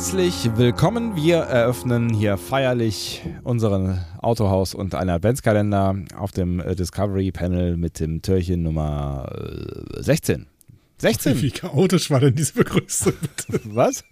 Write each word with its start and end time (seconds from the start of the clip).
Herzlich 0.00 0.56
willkommen. 0.56 1.14
Wir 1.14 1.40
eröffnen 1.40 2.08
hier 2.08 2.38
feierlich 2.38 3.20
unseren 3.44 4.02
Autohaus 4.16 4.72
und 4.72 4.94
einen 4.94 5.10
Adventskalender 5.10 5.94
auf 6.16 6.32
dem 6.32 6.58
äh, 6.58 6.74
Discovery 6.74 7.30
Panel 7.32 7.76
mit 7.76 8.00
dem 8.00 8.22
Türchen 8.22 8.62
Nummer 8.62 9.30
16. 9.98 10.46
16. 10.96 11.42
Wie 11.42 11.50
chaotisch 11.50 12.10
war 12.10 12.20
denn 12.20 12.34
diese 12.34 12.54
Begrüßung? 12.54 13.12
Was? 13.64 14.02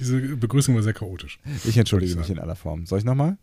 Diese 0.00 0.18
Begrüßung 0.18 0.74
war 0.74 0.82
sehr 0.82 0.94
chaotisch. 0.94 1.40
Ich 1.64 1.76
entschuldige 1.76 2.16
mich 2.16 2.30
in 2.30 2.38
aller 2.38 2.56
Form. 2.56 2.86
Soll 2.86 3.00
ich 3.00 3.04
nochmal? 3.04 3.36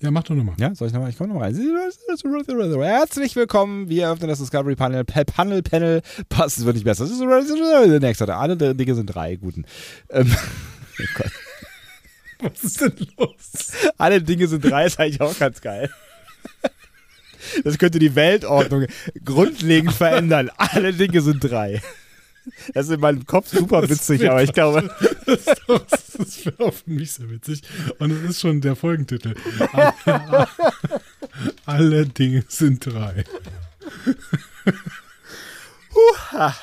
Ja, 0.00 0.12
mach 0.12 0.22
doch 0.22 0.36
nochmal. 0.36 0.54
Ja, 0.60 0.72
soll 0.76 0.86
ich 0.86 0.94
nochmal? 0.94 1.10
Ich 1.10 1.18
komme 1.18 1.32
nochmal 1.32 1.52
rein. 1.52 2.82
Herzlich 2.82 3.34
willkommen. 3.34 3.88
Wir 3.88 4.10
öffnen 4.12 4.28
das 4.28 4.38
Discovery 4.38 4.76
Panel. 4.76 5.04
Panel, 5.04 5.62
Panel. 5.62 6.02
Passt, 6.28 6.58
es 6.58 6.64
wird 6.64 6.76
nicht 6.76 6.84
besser. 6.84 7.02
Das 7.04 7.12
ist 7.12 7.20
der 7.20 8.00
nächste. 8.00 8.32
Alle 8.32 8.56
Dinge 8.56 8.94
sind 8.94 9.06
drei 9.06 9.34
guten. 9.34 9.64
Ähm, 10.10 10.32
oh 11.00 11.04
Gott. 11.14 11.32
Was 12.40 12.62
ist 12.62 12.80
denn 12.80 12.92
los? 13.18 13.72
Alle 13.96 14.22
Dinge 14.22 14.46
sind 14.46 14.64
drei, 14.64 14.86
ist 14.86 15.00
eigentlich 15.00 15.20
auch 15.20 15.36
ganz 15.36 15.60
geil. 15.60 15.90
Das 17.64 17.78
könnte 17.78 17.98
die 17.98 18.14
Weltordnung 18.14 18.86
grundlegend 19.24 19.92
verändern. 19.92 20.48
Alle 20.58 20.92
Dinge 20.92 21.20
sind 21.22 21.40
drei. 21.40 21.82
Das 22.74 22.86
ist 22.86 22.92
in 22.92 23.00
meinem 23.00 23.26
Kopf 23.26 23.48
super 23.48 23.88
witzig, 23.88 24.28
aber 24.28 24.42
ich 24.42 24.52
glaube. 24.52 24.90
Das, 25.28 25.44
das, 25.44 26.04
das 26.16 26.46
wäre 26.46 26.64
auch 26.64 26.72
für 26.72 26.90
mich 26.90 27.12
sehr 27.12 27.28
witzig. 27.28 27.60
Und 27.98 28.10
das 28.10 28.30
ist 28.30 28.40
schon 28.40 28.62
der 28.62 28.76
Folgentitel. 28.76 29.34
Alle, 29.72 30.48
alle 31.66 32.06
Dinge 32.06 32.44
sind 32.48 32.86
drei. 32.86 33.24
Huha. 35.92 36.56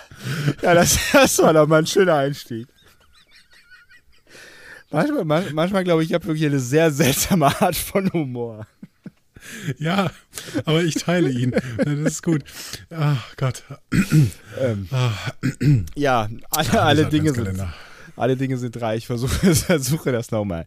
Ja, 0.64 0.74
das, 0.74 0.98
das 1.12 1.38
war 1.40 1.54
doch 1.54 1.68
mal 1.68 1.80
ein 1.80 1.86
schöner 1.86 2.16
Einstieg. 2.16 2.68
Manchmal, 4.90 5.52
manchmal 5.54 5.84
glaube 5.84 6.04
ich, 6.04 6.10
ich 6.10 6.14
habe 6.16 6.26
wirklich 6.26 6.46
eine 6.46 6.60
sehr 6.60 6.90
seltsame 6.90 7.48
Art 7.62 7.76
von 7.76 8.12
Humor. 8.14 8.66
Ja, 9.78 10.12
aber 10.66 10.84
ich 10.84 10.96
teile 10.96 11.30
ihn. 11.30 11.52
Das 11.78 11.88
ist 11.88 12.24
gut. 12.24 12.44
Ach 12.90 13.36
Gott. 13.38 13.64
Ähm, 14.60 14.88
ja, 15.96 16.30
alle, 16.50 16.82
alle 16.82 17.06
Dinge 17.06 17.34
sind. 17.34 17.62
Alle 18.18 18.38
Dinge 18.38 18.58
sind 18.58 18.76
drei. 18.76 18.96
Ich 18.96 19.08
versuche, 19.08 19.54
versuche 19.56 20.12
das 20.12 20.32
nochmal. 20.32 20.66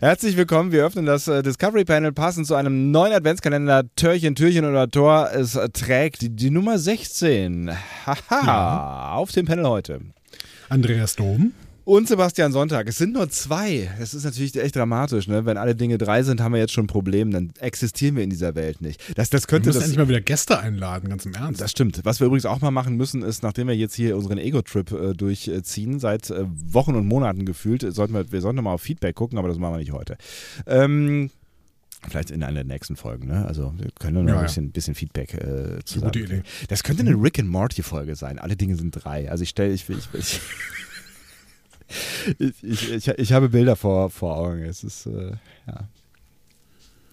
Herzlich 0.00 0.36
willkommen. 0.36 0.70
Wir 0.70 0.84
öffnen 0.84 1.04
das 1.04 1.26
äh, 1.26 1.42
Discovery 1.42 1.84
Panel 1.84 2.12
passend 2.12 2.46
zu 2.46 2.54
einem 2.54 2.92
neuen 2.92 3.12
Adventskalender. 3.12 3.84
Türchen, 3.96 4.36
Türchen 4.36 4.64
oder 4.64 4.88
Tor. 4.88 5.30
Es 5.32 5.58
trägt 5.72 6.22
die, 6.22 6.30
die 6.30 6.50
Nummer 6.50 6.78
16. 6.78 7.72
Haha. 8.06 8.46
Ja. 8.46 9.12
Auf 9.14 9.32
dem 9.32 9.46
Panel 9.46 9.66
heute. 9.66 10.00
Andreas 10.68 11.16
Dom. 11.16 11.52
Und 11.86 12.08
Sebastian 12.08 12.50
Sonntag. 12.50 12.88
Es 12.88 12.98
sind 12.98 13.12
nur 13.12 13.30
zwei. 13.30 13.88
Das 14.00 14.12
ist 14.12 14.24
natürlich 14.24 14.56
echt 14.56 14.74
dramatisch, 14.74 15.28
ne? 15.28 15.46
Wenn 15.46 15.56
alle 15.56 15.76
Dinge 15.76 15.98
drei 15.98 16.24
sind, 16.24 16.40
haben 16.40 16.52
wir 16.52 16.58
jetzt 16.58 16.72
schon 16.72 16.86
ein 16.86 16.88
Problem. 16.88 17.30
Dann 17.30 17.52
existieren 17.60 18.16
wir 18.16 18.24
in 18.24 18.30
dieser 18.30 18.56
Welt 18.56 18.80
nicht. 18.80 19.00
Das, 19.16 19.30
das 19.30 19.46
könnte 19.46 19.66
wir 19.66 19.68
müssen 19.68 19.78
das, 19.78 19.84
endlich 19.84 19.98
mal 19.98 20.08
wieder 20.08 20.20
Gäste 20.20 20.58
einladen, 20.58 21.08
ganz 21.08 21.26
im 21.26 21.34
Ernst. 21.34 21.60
Das 21.60 21.70
stimmt. 21.70 22.00
Was 22.02 22.18
wir 22.18 22.26
übrigens 22.26 22.44
auch 22.44 22.60
mal 22.60 22.72
machen 22.72 22.96
müssen, 22.96 23.22
ist, 23.22 23.44
nachdem 23.44 23.68
wir 23.68 23.76
jetzt 23.76 23.94
hier 23.94 24.16
unseren 24.16 24.38
Ego-Trip 24.38 24.90
äh, 24.90 25.12
durchziehen, 25.12 26.00
seit 26.00 26.28
äh, 26.30 26.44
Wochen 26.48 26.96
und 26.96 27.06
Monaten 27.06 27.46
gefühlt, 27.46 27.86
sollten 27.94 28.14
wir, 28.14 28.32
wir 28.32 28.40
sollten 28.40 28.60
mal 28.64 28.72
auf 28.72 28.82
Feedback 28.82 29.14
gucken, 29.14 29.38
aber 29.38 29.46
das 29.46 29.58
machen 29.58 29.74
wir 29.74 29.78
nicht 29.78 29.92
heute. 29.92 30.18
Ähm, 30.66 31.30
Vielleicht 32.08 32.32
in 32.32 32.42
einer 32.42 32.54
der 32.54 32.64
nächsten 32.64 32.96
Folgen, 32.96 33.28
ne? 33.28 33.46
Also 33.46 33.72
wir 33.78 33.90
können 33.98 34.24
noch 34.24 34.32
ja, 34.32 34.38
ein 34.38 34.46
bisschen, 34.46 34.72
bisschen 34.72 34.96
Feedback 34.96 35.34
äh, 35.34 35.84
zusammen. 35.84 36.12
Gute 36.12 36.24
Idee. 36.24 36.42
Das 36.68 36.82
könnte 36.82 37.02
eine 37.02 37.14
Rick 37.14 37.38
and 37.38 37.48
Morty 37.48 37.82
Folge 37.82 38.16
sein. 38.16 38.40
Alle 38.40 38.56
Dinge 38.56 38.74
sind 38.74 38.90
drei. 38.90 39.30
Also 39.30 39.44
ich 39.44 39.50
stelle, 39.50 39.72
ich, 39.72 39.88
ich, 39.88 40.08
ich 40.12 40.40
ich, 42.38 42.62
ich, 42.62 42.92
ich, 42.92 43.08
ich, 43.08 43.32
habe 43.32 43.48
Bilder 43.48 43.76
vor, 43.76 44.10
vor 44.10 44.36
Augen. 44.36 44.62
Es 44.62 44.84
ist, 44.84 45.06
äh, 45.06 45.32
ja. 45.66 45.88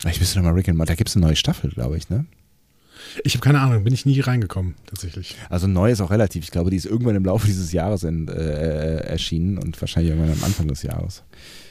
Ich 0.10 0.20
müsste 0.20 0.40
nochmal 0.40 0.54
Rick 0.54 0.70
and 0.70 0.78
Morty. 0.78 0.92
Da 0.92 0.96
gibt 0.96 1.10
es 1.10 1.16
eine 1.16 1.26
neue 1.26 1.36
Staffel, 1.36 1.70
glaube 1.70 1.98
ich, 1.98 2.10
ne? 2.10 2.26
Ich 3.24 3.36
habe 3.36 3.44
keine 3.44 3.60
Ahnung, 3.60 3.84
bin 3.84 3.94
ich 3.94 4.06
nie 4.06 4.20
reingekommen, 4.20 4.76
tatsächlich. 4.86 5.36
Also 5.50 5.68
neu 5.68 5.92
ist 5.92 6.02
auch 6.02 6.10
relativ. 6.10 6.44
Ich 6.44 6.52
glaube, 6.52 6.70
die 6.70 6.78
ist 6.78 6.86
irgendwann 6.86 7.16
im 7.16 7.26
Laufe 7.26 7.46
dieses 7.48 7.72
Jahres 7.72 8.04
in, 8.04 8.28
äh, 8.28 8.98
erschienen 8.98 9.58
und 9.58 9.80
wahrscheinlich 9.80 10.12
irgendwann 10.12 10.36
am 10.38 10.44
Anfang 10.44 10.68
des 10.68 10.84
Jahres. 10.84 11.24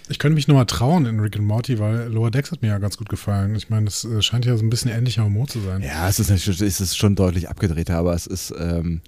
Ich 0.09 0.19
könnte 0.19 0.35
mich 0.35 0.49
nochmal 0.49 0.67
trauen 0.67 1.07
in 1.07 1.21
Rick 1.21 1.37
and 1.37 1.47
Morty, 1.47 1.79
weil 1.79 2.09
Lower 2.09 2.31
Decks 2.31 2.53
hat 2.53 2.63
mir 2.63 2.69
ja 2.69 2.79
ganz 2.79 2.97
gut 2.99 3.09
gefallen. 3.09 3.55
Ich 3.55 3.71
meine, 3.71 3.87
das 3.87 4.05
äh, 4.05 4.21
scheint 4.21 4.45
ja 4.45 4.57
so 4.57 4.65
ein 4.65 4.71
bisschen 4.71 4.91
ähnlicher 4.91 5.25
Humor 5.25 5.49
zu 5.49 5.61
sein. 5.61 5.83
Ja, 5.83 6.09
es 6.09 6.19
ist 6.19 6.29
natürlich 6.29 6.61
es 6.61 6.81
ist 6.81 6.97
schon 6.97 7.15
deutlich 7.15 7.49
abgedrehter, 7.49 7.97
aber 7.97 8.15
es 8.15 8.27
ist, 8.27 8.53
ähm, 8.59 9.01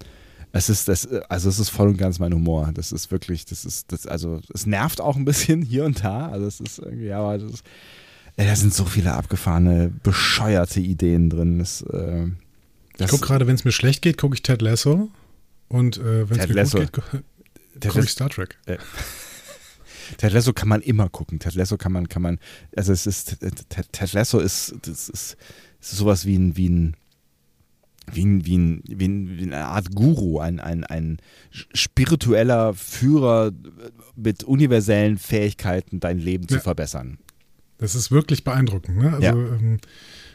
es 0.55 0.69
ist 0.69 0.87
das, 0.87 1.05
also 1.27 1.49
es 1.49 1.59
ist 1.59 1.69
voll 1.69 1.89
und 1.89 1.97
ganz 1.97 2.17
mein 2.17 2.33
Humor. 2.33 2.71
Das 2.73 2.93
ist 2.93 3.11
wirklich, 3.11 3.43
das 3.43 3.65
ist, 3.65 3.91
das, 3.91 4.07
also 4.07 4.39
es 4.53 4.65
nervt 4.65 5.01
auch 5.01 5.17
ein 5.17 5.25
bisschen 5.25 5.61
hier 5.61 5.83
und 5.83 6.01
da. 6.01 6.29
Also 6.29 6.47
es 6.47 6.61
ist 6.61 6.79
irgendwie, 6.79 7.11
aber 7.11 7.37
das 7.37 7.55
ist, 7.55 7.65
ey, 8.37 8.47
da 8.47 8.55
sind 8.55 8.73
so 8.73 8.85
viele 8.85 9.11
abgefahrene, 9.11 9.91
bescheuerte 10.01 10.79
Ideen 10.79 11.29
drin. 11.29 11.59
Das, 11.59 11.81
äh, 11.81 12.27
das 12.95 13.07
ich 13.07 13.11
gucke 13.11 13.27
gerade, 13.27 13.47
wenn 13.47 13.55
es 13.55 13.65
mir 13.65 13.73
schlecht 13.73 14.01
geht, 14.01 14.17
gucke 14.17 14.35
ich 14.35 14.43
Ted 14.43 14.61
Lasso. 14.61 15.09
Und 15.67 15.97
äh, 15.97 16.29
wenn 16.29 16.39
es 16.39 16.47
mir 16.47 16.53
Lasso. 16.53 16.77
gut 16.77 16.93
geht, 16.93 17.91
gucke 17.91 17.99
ich 18.05 18.09
Star 18.09 18.29
Trek. 18.29 18.57
Äh. 18.65 18.77
Ted 20.17 20.31
Lasso 20.31 20.53
kann 20.53 20.69
man 20.69 20.79
immer 20.79 21.09
gucken. 21.09 21.37
Ted 21.39 21.55
Lasso 21.55 21.75
kann 21.75 21.91
man, 21.91 22.07
kann 22.07 22.21
man, 22.21 22.39
also 22.77 22.93
es 22.93 23.05
ist, 23.05 23.41
Ted, 23.41 23.91
Ted 23.91 24.13
Lasso 24.13 24.39
ist, 24.39 24.73
das 24.83 25.09
ist, 25.09 25.35
ist 25.81 25.91
sowas 25.91 26.25
wie 26.25 26.37
ein, 26.37 26.55
wie 26.55 26.69
ein, 26.69 26.95
wie, 28.11 28.25
ein, 28.25 28.45
wie, 28.45 28.57
ein, 28.57 28.83
wie, 28.87 29.07
ein, 29.07 29.37
wie 29.37 29.43
eine 29.43 29.65
Art 29.65 29.93
Guru, 29.93 30.39
ein, 30.39 30.59
ein, 30.59 30.83
ein 30.83 31.17
spiritueller 31.51 32.73
Führer 32.73 33.51
mit 34.15 34.43
universellen 34.43 35.17
Fähigkeiten, 35.17 35.99
dein 35.99 36.19
Leben 36.19 36.45
ja. 36.49 36.57
zu 36.57 36.63
verbessern. 36.63 37.17
Das 37.77 37.95
ist 37.95 38.11
wirklich 38.11 38.43
beeindruckend. 38.43 38.97
Ne? 38.97 39.13
Also, 39.13 39.21
ja. 39.21 39.33
ähm, 39.33 39.79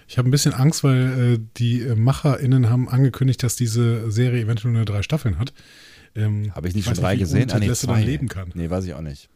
ich 0.07 0.19
habe 0.19 0.29
ein 0.29 0.33
bisschen 0.33 0.53
Angst, 0.53 0.83
weil 0.85 1.35
äh, 1.35 1.39
die 1.57 1.83
äh, 1.83 1.95
MacherInnen 1.95 2.69
haben 2.69 2.89
angekündigt, 2.89 3.43
dass 3.43 3.57
diese 3.57 4.11
Serie 4.11 4.43
eventuell 4.43 4.75
nur 4.75 4.85
drei 4.85 5.03
Staffeln 5.03 5.39
hat. 5.39 5.53
Ähm, 6.15 6.55
habe 6.55 6.69
ich 6.69 6.75
nicht 6.75 6.87
schon 6.87 6.95
drei 6.95 7.17
gesehen? 7.17 7.51
Ah, 7.53 7.59
nee, 7.59 7.73
zwei. 7.73 8.03
leben 8.03 8.29
kann. 8.29 8.51
Nee, 8.55 8.69
weiß 8.69 8.85
ich 8.85 8.95
auch 8.95 9.03
nicht. 9.03 9.29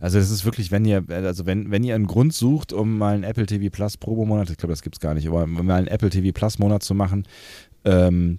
Also 0.00 0.18
das 0.18 0.30
ist 0.30 0.44
wirklich, 0.44 0.70
wenn 0.70 0.84
ihr, 0.84 1.04
also 1.08 1.46
wenn, 1.46 1.70
wenn 1.70 1.84
ihr 1.84 1.94
einen 1.94 2.06
Grund 2.06 2.34
sucht, 2.34 2.72
um 2.72 2.98
mal 2.98 3.14
einen 3.14 3.24
Apple 3.24 3.46
TV 3.46 3.70
Plus 3.70 3.96
Probemonat, 3.96 4.50
ich 4.50 4.56
glaube, 4.56 4.72
das 4.72 4.82
gibt 4.82 4.96
es 4.96 5.00
gar 5.00 5.14
nicht, 5.14 5.26
aber 5.28 5.46
mal 5.46 5.76
einen 5.76 5.88
Apple 5.88 6.10
TV 6.10 6.32
Plus 6.32 6.58
Monat 6.58 6.82
zu 6.82 6.94
machen, 6.94 7.26
ähm, 7.84 8.38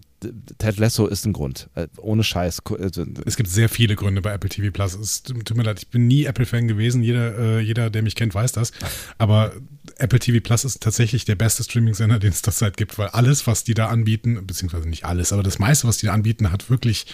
Ted 0.57 0.77
Lasso 0.77 1.07
ist 1.07 1.25
ein 1.25 1.33
Grund. 1.33 1.69
Äh, 1.75 1.87
ohne 1.97 2.23
Scheiß. 2.23 2.61
Also, 2.79 3.05
es 3.25 3.35
gibt 3.35 3.49
sehr 3.49 3.69
viele 3.69 3.95
Gründe 3.95 4.21
bei 4.21 4.33
Apple 4.33 4.49
TV 4.49 4.71
Plus. 4.71 4.93
Es 4.95 5.23
tut 5.23 5.55
mir 5.55 5.63
leid, 5.63 5.79
ich 5.79 5.87
bin 5.89 6.07
nie 6.07 6.25
Apple-Fan 6.25 6.67
gewesen. 6.67 7.03
Jeder, 7.03 7.37
äh, 7.37 7.59
jeder, 7.59 7.89
der 7.89 8.01
mich 8.01 8.15
kennt, 8.15 8.33
weiß 8.33 8.51
das. 8.53 8.71
Aber 9.17 9.53
Apple 9.97 10.19
TV 10.19 10.39
Plus 10.41 10.65
ist 10.65 10.81
tatsächlich 10.81 11.25
der 11.25 11.35
beste 11.35 11.63
Streaming-Sender, 11.63 12.19
den 12.19 12.31
es 12.31 12.41
zurzeit 12.41 12.77
gibt, 12.77 12.97
weil 12.97 13.07
alles, 13.09 13.47
was 13.47 13.63
die 13.63 13.73
da 13.73 13.87
anbieten, 13.87 14.45
beziehungsweise 14.45 14.87
nicht 14.89 15.05
alles, 15.05 15.31
aber 15.31 15.43
das 15.43 15.59
meiste, 15.59 15.87
was 15.87 15.97
die 15.97 16.07
da 16.07 16.13
anbieten, 16.13 16.51
hat 16.51 16.69
wirklich 16.69 17.05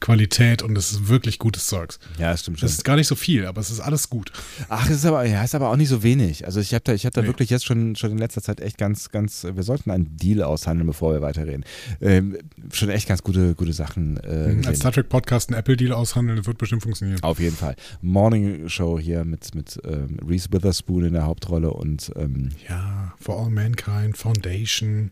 Qualität 0.00 0.62
und 0.62 0.76
es 0.76 0.92
ist 0.92 1.08
wirklich 1.08 1.38
gutes 1.38 1.66
Zeugs. 1.66 1.98
Ja, 2.18 2.32
das 2.32 2.40
stimmt 2.40 2.60
schon. 2.60 2.68
Das 2.68 2.76
ist 2.76 2.84
gar 2.84 2.96
nicht 2.96 3.06
so 3.06 3.16
viel, 3.16 3.46
aber 3.46 3.60
es 3.60 3.70
ist 3.70 3.80
alles 3.80 4.10
gut. 4.10 4.32
Ach, 4.68 4.88
es 4.88 4.98
ist 4.98 5.06
aber, 5.06 5.24
ja, 5.24 5.42
ist 5.42 5.54
aber 5.54 5.70
auch 5.70 5.76
nicht 5.76 5.88
so 5.88 6.02
wenig. 6.02 6.46
Also 6.46 6.60
ich 6.60 6.74
habe 6.74 6.84
da, 6.84 6.92
ich 6.92 7.06
hab 7.06 7.14
da 7.14 7.22
nee. 7.22 7.28
wirklich 7.28 7.50
jetzt 7.50 7.64
schon, 7.64 7.96
schon 7.96 8.12
in 8.12 8.18
letzter 8.18 8.42
Zeit 8.42 8.60
echt 8.60 8.78
ganz, 8.78 9.10
ganz, 9.10 9.44
wir 9.44 9.62
sollten 9.62 9.90
einen 9.90 10.16
Deal 10.16 10.42
aushandeln, 10.42 10.86
bevor 10.86 11.12
wir 11.12 11.22
weiterreden. 11.22 11.64
Ähm, 12.00 12.38
schon 12.72 12.88
echt 12.90 13.08
ganz 13.08 13.22
gute, 13.22 13.54
gute 13.54 13.72
Sachen. 13.72 14.16
Äh, 14.18 14.54
mhm, 14.54 14.66
Als 14.66 14.78
Star 14.78 14.92
Trek 14.92 15.08
Podcast 15.08 15.50
einen 15.50 15.58
Apple-Deal 15.58 15.92
aushandeln, 15.92 16.44
wird 16.46 16.58
bestimmt 16.58 16.82
funktionieren. 16.82 17.22
Auf 17.22 17.40
jeden 17.40 17.56
Fall. 17.56 17.76
Morning 18.02 18.68
Show 18.68 18.98
hier 18.98 19.24
mit, 19.24 19.54
mit 19.54 19.78
ähm, 19.84 20.18
Reese 20.26 20.48
Witherspoon 20.50 21.04
in 21.04 21.12
der 21.14 21.24
Hauptrolle 21.24 21.72
und 21.72 22.10
ähm, 22.16 22.50
ja, 22.68 23.14
For 23.20 23.40
All 23.40 23.50
Mankind, 23.50 24.16
Foundation. 24.16 25.10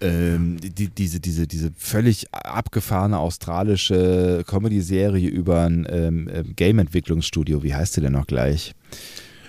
Ähm, 0.00 0.58
die, 0.60 0.88
diese, 0.88 1.20
diese, 1.20 1.46
diese 1.46 1.72
völlig 1.76 2.26
abgefahrene 2.32 3.18
australische 3.18 4.44
Comedy-Serie 4.46 5.28
über 5.28 5.64
ein 5.64 5.86
ähm, 5.88 6.28
ähm, 6.32 6.56
Game-Entwicklungsstudio, 6.56 7.62
wie 7.62 7.74
heißt 7.74 7.94
sie 7.94 8.00
denn 8.00 8.12
noch 8.12 8.26
gleich? 8.26 8.74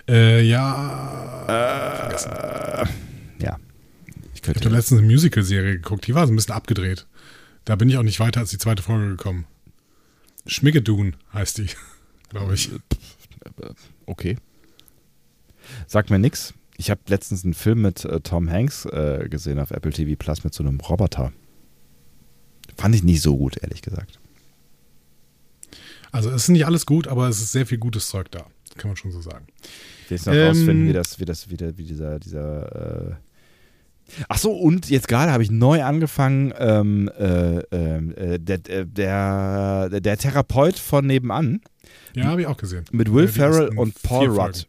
Äh, 0.08 0.44
ja. 0.44 1.46
Äh, 1.48 2.86
ja. 3.44 3.58
Ich, 4.34 4.48
ich 4.48 4.66
habe 4.66 4.76
letztens 4.76 5.00
eine 5.00 5.08
Musical-Serie 5.08 5.74
geguckt, 5.78 6.08
die 6.08 6.14
war 6.14 6.28
so 6.28 6.34
ein 6.34 6.36
bisschen 6.36 6.54
abgedreht. 6.54 7.06
Da 7.66 7.76
bin 7.76 7.90
ich 7.90 7.98
auch 7.98 8.04
nicht 8.04 8.20
weiter 8.20 8.40
als 8.40 8.52
die 8.52 8.58
zweite 8.58 8.84
Folge 8.84 9.10
gekommen. 9.10 9.46
Schmiggedun 10.46 11.16
heißt 11.34 11.58
die, 11.58 11.68
glaube 12.30 12.54
ich. 12.54 12.70
Okay. 14.06 14.38
Sagt 15.88 16.12
mir 16.12 16.20
nix. 16.20 16.54
Ich 16.78 16.90
habe 16.92 17.02
letztens 17.08 17.44
einen 17.44 17.54
Film 17.54 17.82
mit 17.82 18.06
äh, 18.06 18.20
Tom 18.20 18.50
Hanks 18.50 18.86
äh, 18.86 19.28
gesehen 19.30 19.60
auf 19.60 19.72
Apple 19.72 19.92
TV 19.92 20.16
Plus 20.18 20.44
mit 20.44 20.54
so 20.54 20.62
einem 20.64 20.80
Roboter. 20.80 21.32
Fand 22.78 22.94
ich 22.94 23.04
nicht 23.04 23.22
so 23.22 23.38
gut, 23.38 23.58
ehrlich 23.62 23.82
gesagt. 23.82 24.20
Also 26.12 26.30
es 26.30 26.44
ist 26.44 26.50
nicht 26.50 26.66
alles 26.66 26.86
gut, 26.86 27.08
aber 27.08 27.30
es 27.30 27.42
ist 27.42 27.52
sehr 27.52 27.66
viel 27.66 27.78
gutes 27.78 28.10
Zeug 28.10 28.30
da. 28.32 28.46
Kann 28.78 28.90
man 28.90 28.98
schon 28.98 29.12
so 29.12 29.22
sagen. 29.22 29.48
Ich 30.04 30.12
will 30.12 30.18
jetzt 30.18 30.26
noch 30.28 30.34
Ähm, 30.34 30.48
rausfinden, 30.48 30.88
wie 30.90 30.94
das, 30.94 31.20
wie 31.20 31.26
das, 31.26 31.50
wie, 31.50 31.58
der, 31.58 31.78
wie 31.78 31.84
dieser, 31.86 32.20
dieser. 32.20 33.12
Äh 33.12 33.16
Ach 34.30 34.38
so, 34.38 34.52
und 34.54 34.90
jetzt 34.90 35.08
gerade 35.08 35.32
habe 35.32 35.44
ich 35.44 35.52
neu 35.52 35.84
angefangen, 35.84 36.54
ähm, 36.58 37.10
äh, 37.18 37.58
ähm, 37.72 38.14
äh, 38.16 38.40
der, 38.40 38.60
der, 38.60 38.86
der, 38.86 40.00
der 40.02 40.18
Therapeut 40.18 40.78
von 40.78 41.06
nebenan 41.08 41.62
Ja, 42.14 42.26
habe 42.26 42.42
ich 42.42 42.48
auch 42.48 42.58
gesehen. 42.58 42.86
mit 42.92 43.12
Will 43.14 43.26
Ja, 43.26 43.32
Ferrell 43.32 43.70
und 43.78 44.02
Paul. 44.04 44.28
Rudd. 44.30 44.68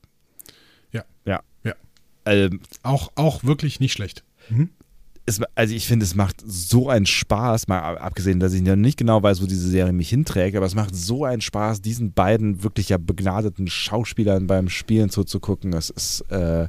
Ja. 0.93 1.05
Ja. 1.27 1.41
Ja. 1.65 1.75
Ähm, 2.25 2.61
Auch, 2.83 3.13
auch 3.15 3.45
wirklich 3.45 3.79
nicht 3.81 3.93
schlecht. 3.93 4.25
Mhm. 4.49 4.71
es, 5.27 5.41
also 5.55 5.75
ich 5.75 5.87
finde, 5.87 6.05
es 6.05 6.15
macht 6.15 6.37
so 6.47 6.89
einen 6.89 7.05
Spaß, 7.07 7.67
mal 7.69 7.81
ab- 7.81 8.03
abgesehen, 8.03 8.39
dass 8.41 8.53
ich 8.55 8.63
noch 8.63 8.77
nicht 8.77 8.97
genau 8.97 9.23
weiß, 9.23 9.43
wo 9.43 9.47
diese 9.47 9.69
Serie 9.69 9.93
mich 9.93 10.09
hinträgt, 10.09 10.57
aber 10.57 10.67
es 10.67 10.75
macht 10.77 10.95
so 10.95 11.25
einen 11.25 11.41
Spaß, 11.43 11.83
diesen 11.83 12.13
beiden 12.13 12.63
wirklich 12.63 12.89
ja 12.91 12.97
begnadeten 12.99 13.67
Schauspielern 13.69 14.47
beim 14.47 14.69
Spielen 14.69 15.11
zuzugucken. 15.11 15.73
Es 15.73 15.91
ist, 15.91 16.21
äh, 16.31 16.69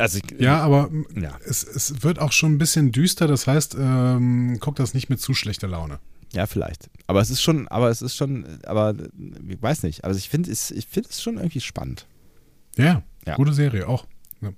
also 0.00 0.18
ich, 0.18 0.40
Ja, 0.40 0.60
aber 0.60 0.90
ja, 1.20 1.38
es, 1.46 1.62
es 1.62 2.02
wird 2.02 2.18
auch 2.18 2.32
schon 2.32 2.52
ein 2.54 2.58
bisschen 2.58 2.90
düster, 2.92 3.26
das 3.28 3.46
heißt, 3.46 3.76
ähm, 3.78 4.58
guck 4.60 4.76
das 4.76 4.94
nicht 4.94 5.08
mit 5.10 5.20
zu 5.20 5.34
schlechter 5.34 5.68
Laune. 5.68 5.98
ja, 6.32 6.46
vielleicht. 6.46 6.90
Aber 7.06 7.20
es 7.20 7.30
ist 7.30 7.42
schon, 7.42 7.68
aber 7.68 7.88
es 7.90 8.02
ist 8.02 8.16
schon, 8.16 8.46
aber 8.64 8.94
ich 9.48 9.60
weiß 9.62 9.82
nicht. 9.82 10.04
Also 10.04 10.18
ich 10.18 10.28
finde 10.28 10.50
es, 10.50 10.70
ich 10.70 10.86
finde 10.86 11.08
es 11.10 11.20
schon 11.22 11.36
irgendwie 11.36 11.60
spannend. 11.60 12.06
Ja, 12.76 13.02
Ja. 13.26 13.34
gute 13.36 13.52
Serie 13.52 13.86
auch. 13.88 14.06
Ja. 14.40 14.50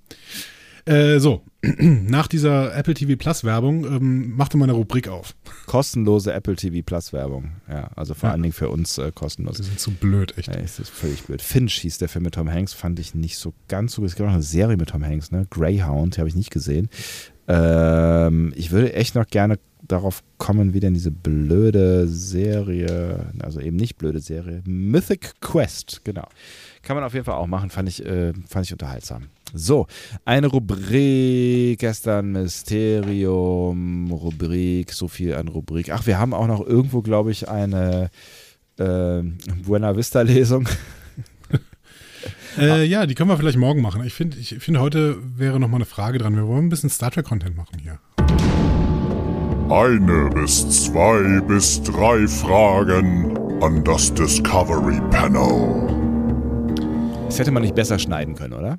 Äh, 0.84 1.20
so, 1.20 1.42
nach 1.62 2.26
dieser 2.26 2.74
Apple 2.76 2.94
TV 2.94 3.16
Plus 3.16 3.44
Werbung 3.44 3.84
ähm, 3.84 4.34
machte 4.36 4.56
meine 4.56 4.72
Rubrik 4.72 5.06
auf. 5.08 5.34
Kostenlose 5.66 6.32
Apple 6.32 6.56
TV 6.56 6.82
Plus 6.84 7.12
Werbung. 7.12 7.52
Ja, 7.68 7.88
also 7.94 8.14
vor 8.14 8.28
Ja. 8.28 8.32
allen 8.32 8.42
Dingen 8.42 8.52
für 8.52 8.68
uns 8.68 8.98
äh, 8.98 9.12
kostenlos. 9.14 9.58
Die 9.58 9.62
sind 9.62 9.78
zu 9.78 9.92
blöd, 9.92 10.36
echt. 10.38 10.48
Ja, 10.48 10.54
es 10.60 10.80
ist 10.80 10.90
völlig 10.90 11.22
blöd. 11.22 11.40
Finch 11.40 11.74
hieß 11.74 11.98
der 11.98 12.08
Film 12.08 12.24
mit 12.24 12.34
Tom 12.34 12.50
Hanks, 12.50 12.72
fand 12.72 12.98
ich 12.98 13.14
nicht 13.14 13.38
so 13.38 13.54
ganz 13.68 13.92
so 13.92 14.02
gut. 14.02 14.10
Es 14.10 14.16
gibt 14.16 14.28
auch 14.28 14.32
eine 14.32 14.42
Serie 14.42 14.76
mit 14.76 14.88
Tom 14.88 15.04
Hanks, 15.04 15.30
ne? 15.30 15.46
Greyhound, 15.50 16.16
die 16.16 16.20
habe 16.20 16.28
ich 16.28 16.34
nicht 16.34 16.50
gesehen. 16.50 16.88
Ähm, 17.48 18.52
ich 18.56 18.70
würde 18.70 18.92
echt 18.94 19.14
noch 19.14 19.26
gerne 19.26 19.58
darauf 19.86 20.22
kommen, 20.38 20.74
wie 20.74 20.80
denn 20.80 20.94
diese 20.94 21.10
blöde 21.10 22.08
Serie, 22.08 23.32
also 23.40 23.60
eben 23.60 23.76
nicht 23.76 23.98
blöde 23.98 24.20
Serie, 24.20 24.62
Mythic 24.64 25.40
Quest, 25.40 26.02
genau. 26.04 26.26
Kann 26.82 26.96
man 26.96 27.04
auf 27.04 27.14
jeden 27.14 27.24
Fall 27.24 27.34
auch 27.34 27.46
machen, 27.48 27.68
fand 27.70 27.88
ich, 27.88 28.04
äh, 28.06 28.32
fand 28.48 28.66
ich 28.66 28.72
unterhaltsam. 28.72 29.24
So, 29.54 29.86
eine 30.24 30.46
Rubrik, 30.46 31.78
gestern 31.78 32.32
Mysterium, 32.32 34.10
Rubrik, 34.10 34.92
so 34.92 35.08
viel 35.08 35.34
an 35.34 35.48
Rubrik. 35.48 35.90
Ach, 35.90 36.06
wir 36.06 36.18
haben 36.18 36.32
auch 36.32 36.46
noch 36.46 36.66
irgendwo, 36.66 37.02
glaube 37.02 37.32
ich, 37.32 37.48
eine 37.48 38.10
äh, 38.78 39.22
Buena 39.64 39.96
Vista-Lesung. 39.96 40.68
Äh, 42.58 42.84
ja, 42.84 43.06
die 43.06 43.14
können 43.14 43.30
wir 43.30 43.38
vielleicht 43.38 43.56
morgen 43.56 43.80
machen. 43.80 44.04
Ich 44.04 44.12
finde, 44.12 44.36
ich 44.36 44.56
finde, 44.58 44.80
heute 44.80 45.16
wäre 45.38 45.58
noch 45.58 45.68
mal 45.68 45.76
eine 45.76 45.86
Frage 45.86 46.18
dran. 46.18 46.36
Wir 46.36 46.46
wollen 46.46 46.66
ein 46.66 46.68
bisschen 46.68 46.90
Star 46.90 47.10
Trek-Content 47.10 47.56
machen 47.56 47.78
hier. 47.80 47.98
Eine 49.70 50.28
bis 50.28 50.84
zwei 50.84 51.40
bis 51.40 51.82
drei 51.82 52.28
Fragen 52.28 53.36
an 53.62 53.82
das 53.84 54.12
Discovery 54.12 55.00
Panel. 55.10 55.86
Das 57.24 57.38
hätte 57.38 57.52
man 57.52 57.62
nicht 57.62 57.74
besser 57.74 57.98
schneiden 57.98 58.34
können, 58.34 58.52
oder? 58.52 58.78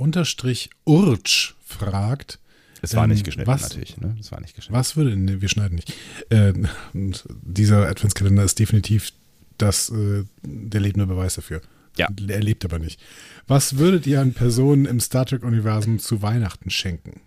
Unterstrich 0.00 0.70
Urch 0.84 1.54
fragt, 1.64 2.38
Es 2.82 2.94
war 2.96 3.04
Ähm, 3.04 3.10
nicht 3.10 3.24
geschnitten, 3.24 3.46
was- 3.46 3.62
natürlich. 3.62 3.98
Ne? 3.98 4.16
Es 4.18 4.32
war 4.32 4.40
nicht 4.40 4.54
geschnitten. 4.56 4.74
was 4.78 4.96
würde, 4.96 5.14
ne, 5.16 5.40
wir 5.42 5.48
schneiden 5.50 5.74
nicht. 5.76 5.92
Äh, 6.30 6.54
dieser 6.94 7.86
Adventskalender 7.88 8.42
ist 8.42 8.58
definitiv 8.58 9.12
das, 9.58 9.90
äh, 9.90 10.24
der 10.42 10.80
lebende 10.80 11.06
Beweis 11.06 11.34
dafür. 11.34 11.60
Ja. 11.98 12.08
Er 12.28 12.40
lebt 12.40 12.64
aber 12.64 12.78
nicht. 12.78 12.98
Was 13.46 13.76
würdet 13.76 14.06
ihr 14.06 14.20
an 14.22 14.32
Personen 14.32 14.86
im 14.86 14.98
Star 15.00 15.26
Trek-Universum 15.26 15.98
zu 15.98 16.22
Weihnachten 16.22 16.70
schenken? 16.70 17.20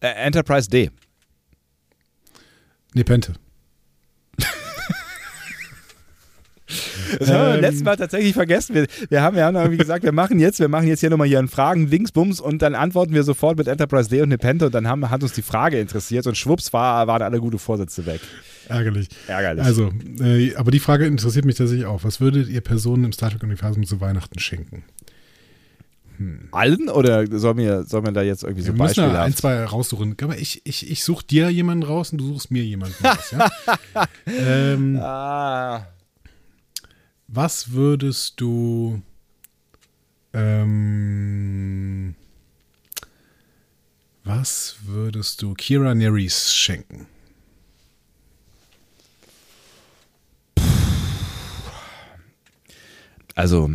Äh, 0.00 0.08
Enterprise 0.10 0.70
D. 0.70 0.90
Nepente. 2.94 3.34
Das 7.18 7.30
haben 7.30 7.46
wir 7.46 7.54
Ähm. 7.54 7.60
letzten 7.60 7.84
Mal 7.84 7.96
tatsächlich 7.96 8.34
vergessen. 8.34 8.74
Wir, 8.74 8.86
wir 9.08 9.22
haben 9.22 9.36
ja 9.36 9.50
irgendwie 9.50 9.76
gesagt, 9.78 10.04
wir 10.04 10.12
machen 10.12 10.38
jetzt, 10.38 10.60
wir 10.60 10.68
machen 10.68 10.86
jetzt 10.88 11.00
hier 11.00 11.10
nochmal 11.10 11.28
hier 11.28 11.38
einen 11.38 11.48
Fragen, 11.48 11.90
Dingsbums 11.90 12.40
und 12.40 12.62
dann 12.62 12.74
antworten 12.74 13.12
wir 13.14 13.22
sofort 13.22 13.58
mit 13.58 13.68
Enterprise 13.68 14.08
D 14.08 14.22
und 14.22 14.28
Nepente 14.28 14.66
und 14.66 14.74
dann 14.74 14.88
haben, 14.88 15.08
hat 15.10 15.22
uns 15.22 15.32
die 15.32 15.42
Frage 15.42 15.78
interessiert 15.80 16.26
und 16.26 16.36
schwupps 16.36 16.72
war, 16.72 17.06
waren 17.06 17.22
alle 17.22 17.40
gute 17.40 17.58
Vorsätze 17.58 18.06
weg. 18.06 18.20
Ärgerlich. 18.68 19.08
Ärgerlich. 19.28 19.64
Also, 19.64 19.92
äh, 20.20 20.54
aber 20.56 20.70
die 20.70 20.80
Frage 20.80 21.06
interessiert 21.06 21.44
mich 21.44 21.54
tatsächlich 21.56 21.86
auch. 21.86 22.02
Was 22.04 22.20
würdet 22.20 22.48
ihr 22.48 22.60
Personen 22.60 23.04
im 23.04 23.12
Star 23.12 23.30
Trek-Universum 23.30 23.84
zu 23.86 24.00
Weihnachten 24.00 24.38
schenken? 24.38 24.82
Allen 26.50 26.88
oder 26.88 27.26
soll 27.38 27.54
mir, 27.54 27.84
soll 27.84 28.00
mir 28.00 28.12
da 28.12 28.22
jetzt 28.22 28.42
irgendwie 28.42 28.62
so 28.62 28.68
wir 28.68 28.72
müssen 28.72 28.86
Beispiele 28.86 29.12
da 29.12 29.22
ein, 29.22 29.34
zwei 29.34 29.62
raussuchen. 29.64 30.16
Aber 30.22 30.38
ich, 30.38 30.62
ich, 30.64 30.90
ich 30.90 31.04
suche 31.04 31.26
dir 31.26 31.50
jemanden 31.50 31.82
raus 31.84 32.10
und 32.10 32.18
du 32.18 32.26
suchst 32.26 32.50
mir 32.50 32.64
jemanden 32.64 33.04
raus. 33.04 33.32
Ja? 33.32 34.06
ähm, 34.26 34.98
Ah. 34.98 35.86
Was 37.28 37.72
würdest 37.72 38.40
du 38.40 39.02
ähm, 40.32 42.14
was 44.24 44.76
würdest 44.82 45.42
du 45.42 45.54
Kira 45.54 45.94
Nerys 45.94 46.52
schenken? 46.52 47.06
Also, 53.34 53.70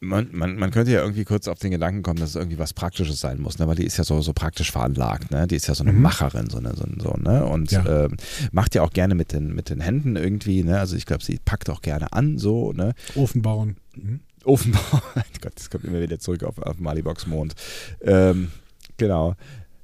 man, 0.00 0.28
man, 0.32 0.56
man 0.56 0.70
könnte 0.70 0.90
ja 0.92 1.00
irgendwie 1.00 1.24
kurz 1.24 1.46
auf 1.46 1.58
den 1.58 1.70
Gedanken 1.70 2.02
kommen, 2.02 2.18
dass 2.18 2.30
es 2.30 2.36
irgendwie 2.36 2.58
was 2.58 2.72
Praktisches 2.72 3.20
sein 3.20 3.40
muss, 3.40 3.58
ne? 3.58 3.66
weil 3.68 3.76
die 3.76 3.84
ist 3.84 3.98
ja 3.98 4.04
so, 4.04 4.20
so 4.22 4.32
praktisch 4.32 4.72
veranlagt, 4.72 5.30
ne? 5.30 5.46
Die 5.46 5.56
ist 5.56 5.66
ja 5.66 5.74
so 5.74 5.84
eine 5.84 5.92
Macherin, 5.92 6.48
so 6.48 6.58
eine, 6.58 6.74
so, 6.74 6.84
so 6.98 7.14
ne? 7.18 7.44
Und 7.44 7.70
Ja. 7.70 8.04
ähm, 8.06 8.16
macht 8.52 8.74
ja 8.74 8.82
auch 8.82 8.90
gerne 8.92 9.14
mit 9.14 9.32
den, 9.32 9.54
mit 9.54 9.68
den 9.68 9.80
Händen 9.80 10.16
irgendwie, 10.16 10.62
ne? 10.64 10.78
Also 10.80 10.96
ich 10.96 11.06
glaube, 11.06 11.22
sie 11.22 11.38
packt 11.44 11.68
auch 11.70 11.82
gerne 11.82 12.12
an, 12.12 12.38
so, 12.38 12.72
ne? 12.72 12.94
Ofen 13.14 13.42
bauen. 13.42 13.76
Mhm. 13.94 14.20
Ofenbau. 14.44 14.80
Gott, 15.42 15.52
das 15.54 15.68
kommt 15.68 15.84
immer 15.84 16.00
wieder 16.00 16.18
zurück 16.18 16.44
auf, 16.44 16.58
auf 16.58 16.78
Malibox 16.78 17.26
Mond. 17.26 17.54
Ähm, 18.00 18.48
genau. 18.96 19.36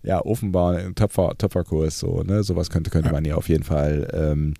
Ja, 0.06 0.24
Ofenbau, 0.24 0.72
Töpfer, 0.94 1.34
Töpferkurs, 1.36 1.98
so, 1.98 2.22
ne? 2.22 2.42
Sowas 2.44 2.70
könnte, 2.70 2.90
könnte 2.90 3.10
man 3.10 3.24
ihr 3.24 3.36
auf 3.36 3.48
jeden 3.48 3.64
Fall 3.64 4.08
ähm, 4.14 4.54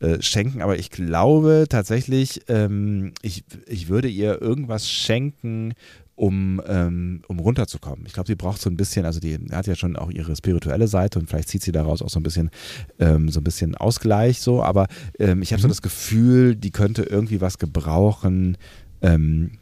äh, 0.00 0.20
schenken. 0.20 0.60
Aber 0.62 0.78
ich 0.78 0.90
glaube 0.90 1.64
tatsächlich, 1.68 2.42
ähm, 2.48 3.12
ich, 3.22 3.42
ich 3.66 3.88
würde 3.88 4.08
ihr 4.08 4.40
irgendwas 4.42 4.88
schenken, 4.88 5.72
um, 6.16 6.60
ähm, 6.68 7.22
um 7.28 7.38
runterzukommen. 7.38 8.04
Ich 8.06 8.12
glaube, 8.12 8.26
sie 8.26 8.34
braucht 8.34 8.60
so 8.60 8.68
ein 8.68 8.76
bisschen, 8.76 9.06
also 9.06 9.20
die 9.20 9.38
hat 9.52 9.66
ja 9.66 9.74
schon 9.74 9.96
auch 9.96 10.10
ihre 10.10 10.36
spirituelle 10.36 10.86
Seite 10.86 11.18
und 11.18 11.30
vielleicht 11.30 11.48
zieht 11.48 11.62
sie 11.62 11.72
daraus 11.72 12.02
auch 12.02 12.10
so 12.10 12.20
ein 12.20 12.22
bisschen, 12.22 12.50
ähm, 12.98 13.30
so 13.30 13.40
ein 13.40 13.44
bisschen 13.44 13.74
Ausgleich 13.74 14.38
so, 14.40 14.62
aber 14.62 14.86
ähm, 15.18 15.40
ich 15.40 15.52
habe 15.52 15.62
so 15.62 15.68
Mhm. 15.68 15.70
das 15.70 15.80
Gefühl, 15.80 16.56
die 16.56 16.72
könnte 16.72 17.04
irgendwie 17.04 17.40
was 17.40 17.56
gebrauchen, 17.56 18.58
ähm, 19.00 19.52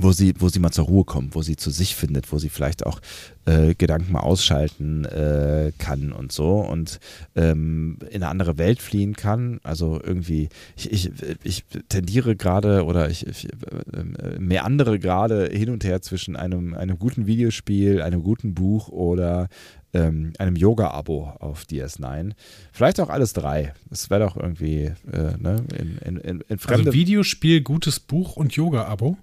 wo 0.00 0.12
sie, 0.12 0.34
wo 0.38 0.48
sie 0.48 0.58
mal 0.58 0.70
zur 0.70 0.86
Ruhe 0.86 1.04
kommt, 1.04 1.34
wo 1.34 1.42
sie 1.42 1.56
zu 1.56 1.70
sich 1.70 1.96
findet, 1.96 2.32
wo 2.32 2.38
sie 2.38 2.48
vielleicht 2.48 2.86
auch 2.86 3.00
äh, 3.46 3.74
Gedanken 3.74 4.12
mal 4.12 4.20
ausschalten 4.20 5.04
äh, 5.04 5.72
kann 5.78 6.12
und 6.12 6.32
so 6.32 6.58
und 6.60 7.00
ähm, 7.34 7.98
in 8.10 8.22
eine 8.22 8.28
andere 8.28 8.58
Welt 8.58 8.80
fliehen 8.80 9.14
kann. 9.14 9.60
Also 9.62 10.00
irgendwie, 10.02 10.48
ich, 10.76 10.92
ich, 10.92 11.12
ich 11.44 11.64
tendiere 11.88 12.36
gerade 12.36 12.84
oder 12.84 13.08
ich, 13.08 13.26
ich 13.26 13.48
äh, 13.48 14.38
meandere 14.38 14.98
gerade 14.98 15.48
hin 15.52 15.70
und 15.70 15.84
her 15.84 16.02
zwischen 16.02 16.36
einem, 16.36 16.74
einem 16.74 16.98
guten 16.98 17.26
Videospiel, 17.26 18.02
einem 18.02 18.22
guten 18.22 18.54
Buch 18.54 18.88
oder 18.88 19.48
ähm, 19.94 20.32
einem 20.38 20.56
Yoga-Abo 20.56 21.36
auf 21.38 21.62
DS9. 21.62 22.32
Vielleicht 22.72 23.00
auch 23.00 23.08
alles 23.08 23.32
drei. 23.32 23.72
Das 23.88 24.10
wäre 24.10 24.20
doch 24.20 24.36
irgendwie 24.36 24.92
äh, 25.12 25.36
ne, 25.38 25.64
in, 25.78 25.98
in, 25.98 26.16
in, 26.18 26.40
in 26.48 26.58
fremde 26.58 26.88
Also 26.88 26.92
Videospiel, 26.92 27.62
gutes 27.62 28.00
Buch 28.00 28.36
und 28.36 28.54
Yoga-Abo. 28.54 29.16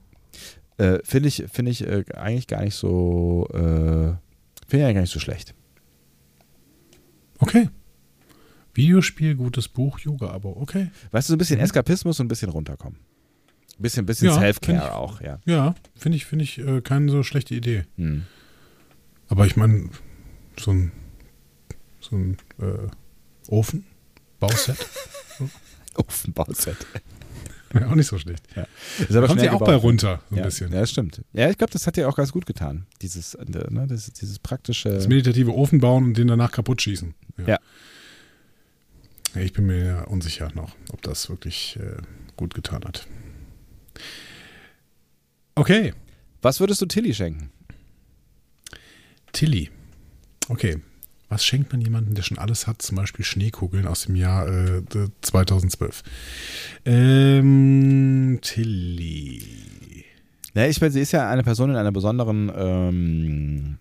Äh, 0.78 1.00
finde 1.04 1.30
ich, 1.30 1.46
finde 1.52 1.72
ich 1.72 1.86
äh, 1.86 2.04
eigentlich 2.16 2.48
gar 2.48 2.64
nicht 2.64 2.76
so, 2.76 3.48
äh, 3.52 3.58
finde 3.58 4.18
ich 4.72 4.84
eigentlich 4.84 4.94
gar 4.96 5.02
nicht 5.02 5.14
so 5.14 5.20
schlecht. 5.20 5.54
Okay. 7.40 7.70
Videospiel, 8.74 9.36
gutes 9.36 9.68
Buch, 9.68 10.00
Yoga-Abo. 10.00 10.58
Okay. 10.60 10.90
Weißt 11.12 11.30
du, 11.30 11.32
so 11.32 11.36
ein 11.36 11.38
bisschen 11.38 11.60
Eskapismus 11.60 12.20
und 12.20 12.26
ein 12.26 12.30
bisschen 12.30 12.50
runterkommen. 12.50 13.00
Ein 13.78 13.82
bisschen, 13.82 14.06
bisschen 14.06 14.28
Ja, 14.30 14.40
Self-Care 14.40 14.80
find 14.80 14.92
auch, 14.92 15.22
ja. 15.22 15.40
Ja, 15.46 15.76
finde 15.96 16.16
ich, 16.16 16.26
finde 16.26 16.44
ich 16.44 16.60
äh, 16.60 16.82
keine 16.82 17.12
so 17.12 17.24
schlechte 17.24 17.54
Idee. 17.54 17.84
Hm. 17.98 18.24
Aber 19.28 19.46
ich 19.46 19.56
meine, 19.56 19.90
so 20.60 20.72
ein, 20.72 20.92
so 22.00 22.16
ein 22.16 22.38
äh, 22.60 22.88
Ofen 23.48 23.86
Bauset. 24.40 24.78
Ofenbauset. 25.96 26.76
Ja, 27.74 27.88
auch 27.90 27.96
nicht 27.96 28.08
so 28.08 28.18
schlecht. 28.18 28.44
Ja. 28.56 28.68
Aber 29.10 29.28
Kommt 29.28 29.42
ja 29.42 29.50
auch 29.50 29.54
gebaut. 29.60 29.68
bei 29.68 29.76
runter, 29.76 30.22
so 30.30 30.36
ein 30.36 30.40
ja. 30.40 30.46
bisschen. 30.46 30.72
Ja, 30.72 30.82
das 30.82 30.92
stimmt. 30.92 31.22
Ja, 31.34 31.50
ich 31.50 31.58
glaube, 31.58 31.74
das 31.74 31.88
hat 31.88 31.96
dir 31.98 32.08
auch 32.08 32.16
ganz 32.16 32.32
gut 32.32 32.46
getan. 32.46 32.86
Dieses, 33.02 33.34
äh, 33.34 33.46
ne, 33.70 33.88
das, 33.88 34.12
dieses 34.14 34.40
praktische. 34.40 34.90
Das 34.90 35.08
meditative 35.08 35.54
Ofen 35.54 35.80
bauen 35.80 36.04
und 36.06 36.18
den 36.18 36.28
danach 36.28 36.52
kaputt 36.52 36.82
schießen. 36.82 37.14
Ja. 37.46 37.58
Ja, 39.36 39.42
Ich 39.42 39.54
bin 39.54 39.66
mir 39.66 40.06
unsicher 40.08 40.52
noch, 40.54 40.76
ob 40.92 41.02
das 41.02 41.30
wirklich 41.30 41.78
äh, 41.82 41.98
gut 42.36 42.54
getan 42.54 42.84
hat. 42.86 43.08
Okay, 45.56 45.94
Was 46.42 46.60
würdest 46.60 46.82
du 46.82 46.86
Tilly 46.86 47.14
schenken? 47.14 47.52
Tilly. 49.32 49.70
Okay. 50.50 50.82
Was 51.34 51.44
schenkt 51.44 51.72
man 51.72 51.82
jemandem, 51.82 52.14
der 52.14 52.22
schon 52.22 52.38
alles 52.38 52.68
hat? 52.68 52.84
Zum 52.84 52.96
Beispiel 52.96 53.26
Schneekugeln 53.26 53.88
aus 53.88 54.06
dem 54.06 54.16
Jahr 54.16 54.48
äh, 54.48 54.84
2012. 55.24 56.04
Ähm, 56.86 58.38
Tilly. 58.40 59.42
Ja, 60.54 60.68
ich 60.68 60.80
meine, 60.80 60.94
sie 60.94 61.00
ist 61.02 61.12
ja 61.12 61.28
eine 61.28 61.42
Person 61.42 61.72
in 61.72 61.76
einer 61.76 61.92
besonderen, 61.92 62.52
ähm, 62.56 63.78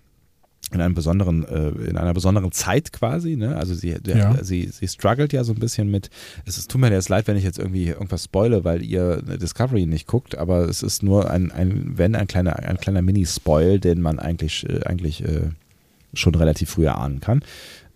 in 0.73 0.81
einem 0.81 0.95
besonderen, 0.95 1.45
äh, 1.45 1.69
in 1.91 1.99
einer 1.99 2.15
besonderen 2.15 2.53
Zeit 2.53 2.91
quasi, 2.91 3.37
ne? 3.37 3.55
Also 3.55 3.75
sie, 3.75 4.01
der, 4.01 4.17
Ja. 4.17 4.43
sie, 4.43 4.69
sie 4.69 4.89
struggelt 4.89 5.35
ja 5.35 5.45
so 5.45 5.53
ein 5.53 5.59
bisschen 5.61 5.91
mit, 5.91 6.09
es 6.47 6.57
ist, 6.57 6.71
tut 6.71 6.81
mir 6.81 6.91
jetzt 6.91 7.11
leid, 7.11 7.27
wenn 7.27 7.37
ich 7.37 7.45
jetzt 7.45 7.59
irgendwie 7.59 7.89
irgendwas 7.89 8.25
spoile, 8.25 8.65
weil 8.65 8.83
ihr 8.83 9.21
Discovery 9.21 9.85
nicht 9.85 10.07
guckt, 10.07 10.39
aber 10.39 10.67
es 10.71 10.83
ist 10.83 11.03
nur 11.03 11.31
ein, 11.31 11.53
ein 11.53 11.99
wenn 11.99 12.15
ein 12.15 12.27
kleiner, 12.27 12.57
ein 12.61 12.79
kleiner 12.79 13.03
Mini-Spoil, 13.03 13.79
den 13.79 14.01
man 14.01 14.19
eigentlich, 14.19 14.67
äh, 14.67 14.85
eigentlich 14.87 15.23
äh, 15.23 15.51
schon 16.15 16.35
relativ 16.35 16.71
früh 16.71 16.87
erahnen 16.87 17.21
kann. 17.21 17.43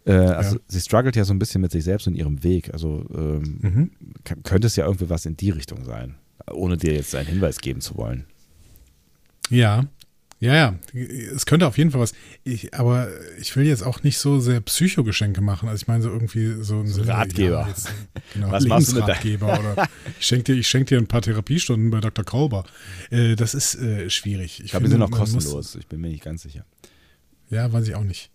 Äh, 0.06 0.12
also 0.12 0.56
Ja. 0.56 0.62
sie 0.68 0.80
struggelt 0.80 1.16
ja 1.16 1.24
so 1.24 1.34
ein 1.34 1.38
bisschen 1.38 1.60
mit 1.60 1.72
sich 1.72 1.84
selbst 1.84 2.06
und 2.06 2.14
ihrem 2.14 2.42
Weg. 2.44 2.72
Also 2.72 3.04
ähm, 3.14 3.58
Mhm. 3.60 3.90
k- 4.24 4.36
könnte 4.44 4.66
es 4.68 4.76
ja 4.76 4.84
irgendwie 4.86 5.10
was 5.10 5.26
in 5.26 5.36
die 5.36 5.50
Richtung 5.50 5.84
sein, 5.84 6.14
ohne 6.52 6.76
dir 6.76 6.94
jetzt 6.94 7.14
einen 7.14 7.28
Hinweis 7.28 7.58
geben 7.58 7.80
zu 7.80 7.96
wollen. 7.96 8.24
Ja, 9.50 9.84
ja, 10.38 10.54
ja. 10.54 10.74
Es 11.34 11.46
könnte 11.46 11.66
auf 11.66 11.78
jeden 11.78 11.90
Fall 11.90 12.00
was. 12.02 12.12
Ich, 12.44 12.74
aber 12.74 13.08
ich 13.40 13.56
will 13.56 13.64
jetzt 13.64 13.82
auch 13.82 14.02
nicht 14.02 14.18
so 14.18 14.38
sehr 14.38 14.60
Psychogeschenke 14.60 15.40
machen. 15.40 15.66
Also 15.68 15.80
ich 15.82 15.88
meine 15.88 16.02
so 16.02 16.10
irgendwie 16.10 16.62
so 16.62 16.80
ein 16.80 16.90
Ratgeber. 16.92 17.60
Ja, 17.62 17.68
jetzt, 17.68 17.88
genau, 18.34 18.50
Was 18.50 18.66
machst 18.66 18.88
du 18.88 18.96
Lebensratgeber 18.96 19.58
oder 19.58 19.88
ich 20.20 20.26
schenke 20.26 20.52
dir, 20.52 20.54
ich 20.60 20.68
schenk 20.68 20.88
dir 20.88 20.98
ein 20.98 21.06
paar 21.06 21.22
Therapiestunden 21.22 21.90
bei 21.90 22.00
Dr. 22.00 22.22
Kolber. 22.24 22.64
Äh, 23.10 23.34
das 23.34 23.54
ist 23.54 23.76
äh, 23.76 24.10
schwierig. 24.10 24.60
Ich 24.62 24.72
glaube, 24.72 24.84
die 24.84 24.90
sind 24.90 25.00
noch 25.00 25.08
man 25.08 25.20
muss- 25.20 25.32
kostenlos. 25.32 25.74
Ich 25.76 25.86
bin 25.86 26.02
mir 26.02 26.08
nicht 26.08 26.22
ganz 26.24 26.42
sicher. 26.42 26.66
Ja, 27.50 27.72
weiß 27.72 27.86
ich 27.88 27.94
auch 27.94 28.04
nicht. 28.04 28.30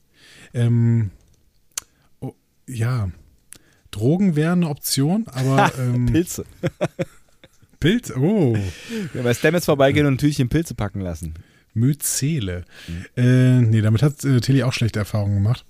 Ähm, 0.54 1.12
oh, 2.20 2.34
ja, 2.68 3.12
Drogen 3.92 4.36
wären 4.36 4.60
eine 4.64 4.70
Option, 4.70 5.26
aber 5.28 5.72
ähm, 5.80 6.06
Pilze. 6.08 6.46
Pilz, 7.80 8.12
oh, 8.16 8.56
Ja, 9.14 9.24
bei 9.24 9.34
Stamets 9.34 9.66
vorbeigehen 9.66 10.06
und 10.06 10.14
ein 10.14 10.18
Tütchen 10.20 10.50
Pilze 10.50 10.76
packen 10.76 11.02
lassen. 11.02 11.34
Myzele. 11.74 12.66
Äh, 13.18 13.62
nee, 13.62 13.82
damit 13.82 14.04
hat 14.04 14.24
äh, 14.24 14.40
Tilly 14.40 14.62
auch 14.64 14.74
schlechte 14.74 15.00
Erfahrungen 15.00 15.36
gemacht. 15.36 15.66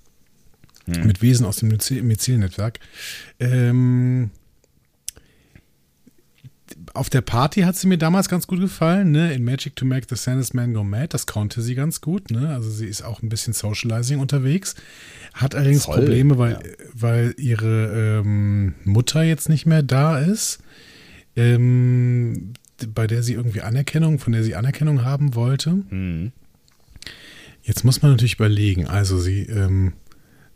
Hm. 0.86 1.06
Mit 1.06 1.22
Wesen 1.22 1.46
aus 1.46 1.56
dem 1.56 1.70
Myze- 1.70 2.02
Myzel-Netzwerk. 2.02 2.80
Ähm, 3.40 4.30
auf 6.94 7.10
der 7.10 7.20
Party 7.20 7.62
hat 7.62 7.76
sie 7.76 7.86
mir 7.86 7.98
damals 7.98 8.28
ganz 8.28 8.46
gut 8.46 8.60
gefallen, 8.60 9.10
ne? 9.10 9.32
In 9.32 9.44
Magic 9.44 9.76
to 9.76 9.84
Make 9.84 10.06
the 10.08 10.16
Sandest 10.16 10.54
Man 10.54 10.74
Go 10.74 10.84
Mad, 10.84 11.08
das 11.10 11.26
konnte 11.26 11.62
sie 11.62 11.74
ganz 11.74 12.00
gut, 12.00 12.30
ne? 12.30 12.50
Also 12.50 12.70
sie 12.70 12.86
ist 12.86 13.02
auch 13.02 13.22
ein 13.22 13.28
bisschen 13.28 13.52
Socializing 13.52 14.20
unterwegs. 14.20 14.74
Hat 15.32 15.54
allerdings 15.54 15.84
Voll, 15.84 15.98
Probleme, 15.98 16.38
weil, 16.38 16.52
ja. 16.52 16.86
weil 16.94 17.34
ihre 17.38 18.20
ähm, 18.20 18.74
Mutter 18.84 19.22
jetzt 19.22 19.48
nicht 19.48 19.66
mehr 19.66 19.82
da 19.82 20.18
ist. 20.18 20.58
Ähm, 21.34 22.52
bei 22.94 23.06
der 23.06 23.22
sie 23.22 23.34
irgendwie 23.34 23.62
Anerkennung, 23.62 24.18
von 24.18 24.32
der 24.32 24.42
sie 24.42 24.54
Anerkennung 24.54 25.04
haben 25.04 25.34
wollte. 25.34 25.70
Mhm. 25.70 26.32
Jetzt 27.62 27.84
muss 27.84 28.02
man 28.02 28.10
natürlich 28.10 28.34
überlegen. 28.34 28.86
Also 28.86 29.18
sie, 29.18 29.42
ähm, 29.42 29.92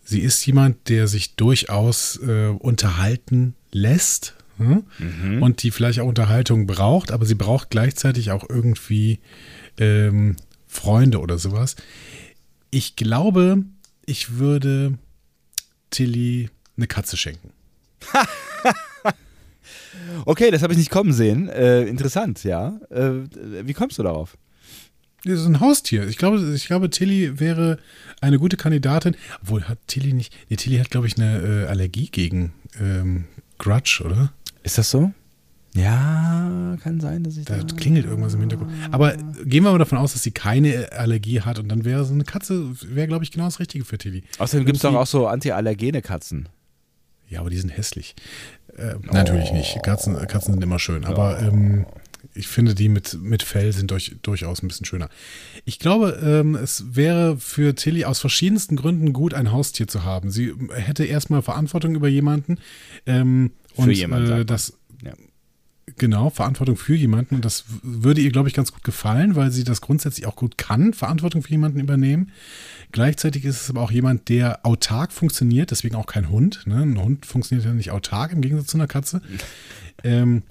sie 0.03 0.21
ist 0.21 0.45
jemand, 0.45 0.89
der 0.89 1.07
sich 1.07 1.37
durchaus 1.37 2.21
äh, 2.21 2.49
unterhalten 2.49 3.55
lässt 3.71 4.36
hm? 4.59 4.85
Mhm. 4.99 5.43
und 5.43 5.63
die 5.63 5.71
vielleicht 5.71 6.01
auch 6.01 6.07
Unterhaltung 6.07 6.67
braucht, 6.67 7.13
aber 7.13 7.27
sie 7.27 7.35
braucht 7.35 7.71
gleichzeitig 7.71 8.31
auch 8.31 8.49
irgendwie 8.49 9.21
ähm, 9.79 10.37
Freunde 10.67 11.21
oder 11.21 11.39
sowas. 11.39 11.77
Ich 12.71 12.97
glaube, 12.97 13.65
ich 14.05 14.39
würde 14.39 14.99
Tilly 15.91 16.51
eine 16.77 16.87
Katze 16.87 17.17
schenken. 17.17 17.51
Okay, 20.25 20.51
das 20.51 20.63
habe 20.63 20.73
ich 20.73 20.79
nicht 20.79 20.91
kommen 20.91 21.13
sehen. 21.13 21.49
Äh, 21.49 21.83
interessant, 21.83 22.45
ja. 22.45 22.79
Äh, 22.91 23.25
wie 23.67 23.73
kommst 23.73 23.99
du 23.99 24.03
darauf? 24.03 24.37
Das 25.25 25.41
ist 25.41 25.47
ein 25.47 25.61
Haustier. 25.61 26.07
Ich 26.07 26.19
glaube, 26.19 26.39
ich 26.55 26.67
glaube, 26.67 26.91
Tilly 26.91 27.41
wäre 27.41 27.79
eine 28.21 28.39
gute 28.39 28.57
Kandidatin. 28.57 29.17
Obwohl, 29.43 29.65
hat 29.65 29.79
Tilly 29.89 30.13
nicht. 30.13 30.33
Nee, 30.49 30.57
Tilly 30.57 30.79
hat, 30.79 30.91
glaube 30.91 31.07
ich, 31.09 31.17
eine 31.17 31.65
äh, 31.65 31.67
Allergie 31.67 32.09
gegen 32.11 32.53
ähm, 32.81 33.25
Grudge, 33.59 34.03
oder? 34.05 34.33
Ist 34.67 34.79
das 34.79 34.91
so? 34.91 35.13
Ja, 35.75 36.77
kann 36.83 37.01
sein, 37.01 37.23
dass 37.23 37.37
ich 37.37 37.45
Da 37.45 37.59
da. 37.59 37.77
klingelt 37.77 38.05
irgendwas 38.05 38.35
im 38.35 38.41
Hintergrund. 38.41 38.73
Aber 38.91 39.15
gehen 39.45 39.63
wir 39.63 39.71
mal 39.71 39.79
davon 39.79 39.99
aus, 39.99 40.13
dass 40.13 40.23
sie 40.25 40.33
keine 40.33 40.91
Allergie 40.93 41.43
hat 41.43 41.61
und 41.61 41.69
dann 41.69 41.85
wäre 41.85 42.05
so 42.05 42.13
eine 42.13 42.25
Katze, 42.25 42.75
wäre, 42.83 43.07
glaube 43.07 43.23
ich, 43.25 43.31
genau 43.31 43.45
das 43.45 43.61
Richtige 43.61 43.85
für 43.85 43.97
Tilly. 43.97 44.25
Außerdem 44.39 44.67
gibt 44.67 44.77
es 44.77 44.83
doch 44.83 44.95
auch 44.95 45.07
so 45.07 45.29
antiallergene 45.29 46.03
Katzen. 46.03 46.49
Ja, 47.29 47.41
aber 47.41 47.51
die 47.51 47.59
sind 47.59 47.71
hässlich. 47.77 48.17
Äh, 48.77 48.95
Natürlich 49.13 49.53
nicht. 49.53 49.81
Katzen, 49.85 50.17
Katzen 50.27 50.55
sind 50.55 50.63
immer 50.65 50.81
schön. 50.81 51.05
Aber 51.05 51.41
ähm, 51.41 51.87
ich 52.35 52.49
finde, 52.49 52.75
die 52.75 52.89
mit, 52.89 53.17
mit 53.23 53.43
Fell 53.45 53.73
sind 53.73 53.91
durch, 53.93 54.17
durchaus 54.23 54.63
ein 54.65 54.69
bisschen 54.69 54.87
schöner. 54.87 55.09
Ich 55.65 55.79
glaube, 55.79 56.19
ähm, 56.25 56.57
es 56.57 56.97
wäre 56.97 57.37
für 57.37 57.75
Tilly 57.77 58.05
aus 58.05 58.19
verschiedensten 58.19 58.75
Gründen 58.75 59.13
gut, 59.13 59.33
ein 59.33 59.53
Haustier 59.53 59.87
zu 59.87 60.05
haben. 60.05 60.31
Sie 60.31 60.53
hätte 60.75 61.05
erstmal 61.05 61.43
Verantwortung 61.43 61.95
über 61.95 62.09
jemanden. 62.09 62.59
Ähm, 63.07 63.53
Für 63.77 63.83
und, 63.83 63.91
jemanden, 63.93 64.27
sagt 64.27 64.41
Äh, 64.41 64.45
das, 64.45 64.79
Ja. 65.03 65.13
Genau, 65.99 66.31
Verantwortung 66.31 66.77
für 66.77 66.97
jemanden. 66.97 67.37
Und 67.37 67.45
das 67.45 67.65
würde 67.83 68.21
ihr, 68.21 68.33
glaube 68.33 68.49
ich, 68.49 68.55
ganz 68.55 68.73
gut 68.73 68.83
gefallen, 68.83 69.37
weil 69.37 69.53
sie 69.53 69.63
das 69.63 69.81
grundsätzlich 69.81 70.27
auch 70.27 70.35
gut 70.35 70.59
kann, 70.59 70.93
Verantwortung 70.93 71.43
für 71.43 71.51
jemanden 71.51 71.79
übernehmen. 71.79 72.33
Gleichzeitig 72.91 73.45
ist 73.45 73.63
es 73.63 73.71
aber 73.71 73.83
auch 73.83 73.93
jemand, 73.93 74.29
der 74.29 74.67
autark 74.67 75.13
funktioniert, 75.13 75.71
deswegen 75.71 75.95
auch 75.95 76.07
kein 76.07 76.29
Hund. 76.29 76.67
Ne? 76.67 76.83
Ein 76.83 77.01
Hund 77.01 77.25
funktioniert 77.25 77.67
ja 77.67 77.73
nicht 77.73 77.93
autark 77.93 78.33
im 78.33 78.41
Gegensatz 78.41 78.69
zu 78.69 78.77
einer 78.77 78.89
Katze. 78.89 79.23
Ähm, 80.05 80.43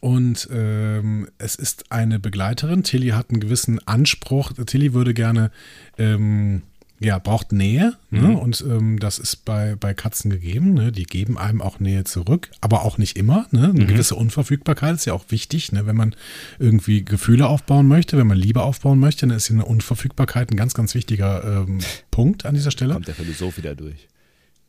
und 0.00 0.48
ähm, 0.52 1.28
es 1.38 1.54
ist 1.54 1.90
eine 1.90 2.18
Begleiterin. 2.18 2.82
Tilly 2.82 3.08
hat 3.08 3.30
einen 3.30 3.40
gewissen 3.40 3.86
Anspruch. 3.86 4.52
Tilly 4.52 4.92
würde 4.92 5.14
gerne, 5.14 5.50
ähm, 5.96 6.62
ja, 7.02 7.18
braucht 7.18 7.52
Nähe. 7.52 7.94
Ne? 8.10 8.36
Und 8.36 8.64
ähm, 8.68 8.98
das 8.98 9.18
ist 9.18 9.44
bei, 9.44 9.76
bei 9.76 9.94
Katzen 9.94 10.30
gegeben. 10.30 10.74
Ne? 10.74 10.92
Die 10.92 11.04
geben 11.04 11.38
einem 11.38 11.62
auch 11.62 11.80
Nähe 11.80 12.04
zurück, 12.04 12.50
aber 12.60 12.84
auch 12.84 12.98
nicht 12.98 13.16
immer. 13.16 13.46
Ne? 13.50 13.70
Eine 13.70 13.86
gewisse 13.86 14.14
Unverfügbarkeit 14.14 14.94
ist 14.94 15.04
ja 15.06 15.14
auch 15.14 15.24
wichtig. 15.28 15.72
Ne? 15.72 15.86
Wenn 15.86 15.96
man 15.96 16.14
irgendwie 16.58 17.04
Gefühle 17.04 17.46
aufbauen 17.46 17.88
möchte, 17.88 18.18
wenn 18.18 18.26
man 18.26 18.38
Liebe 18.38 18.62
aufbauen 18.62 18.98
möchte, 18.98 19.26
dann 19.26 19.36
ist 19.36 19.46
hier 19.46 19.56
eine 19.56 19.64
Unverfügbarkeit 19.64 20.50
ein 20.50 20.56
ganz, 20.56 20.74
ganz 20.74 20.94
wichtiger 20.94 21.64
ähm, 21.66 21.78
Punkt 22.10 22.44
an 22.46 22.54
dieser 22.54 22.70
Stelle. 22.70 22.94
Kommt 22.94 23.08
der 23.08 23.14
Philosoph 23.14 23.56
wieder 23.56 23.74
durch. 23.74 24.08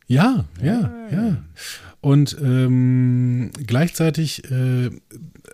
Ja, 0.06 0.44
ja, 0.62 0.92
ja. 1.10 1.44
Und 2.00 2.36
ähm, 2.42 3.50
gleichzeitig 3.66 4.44
äh, 4.50 4.90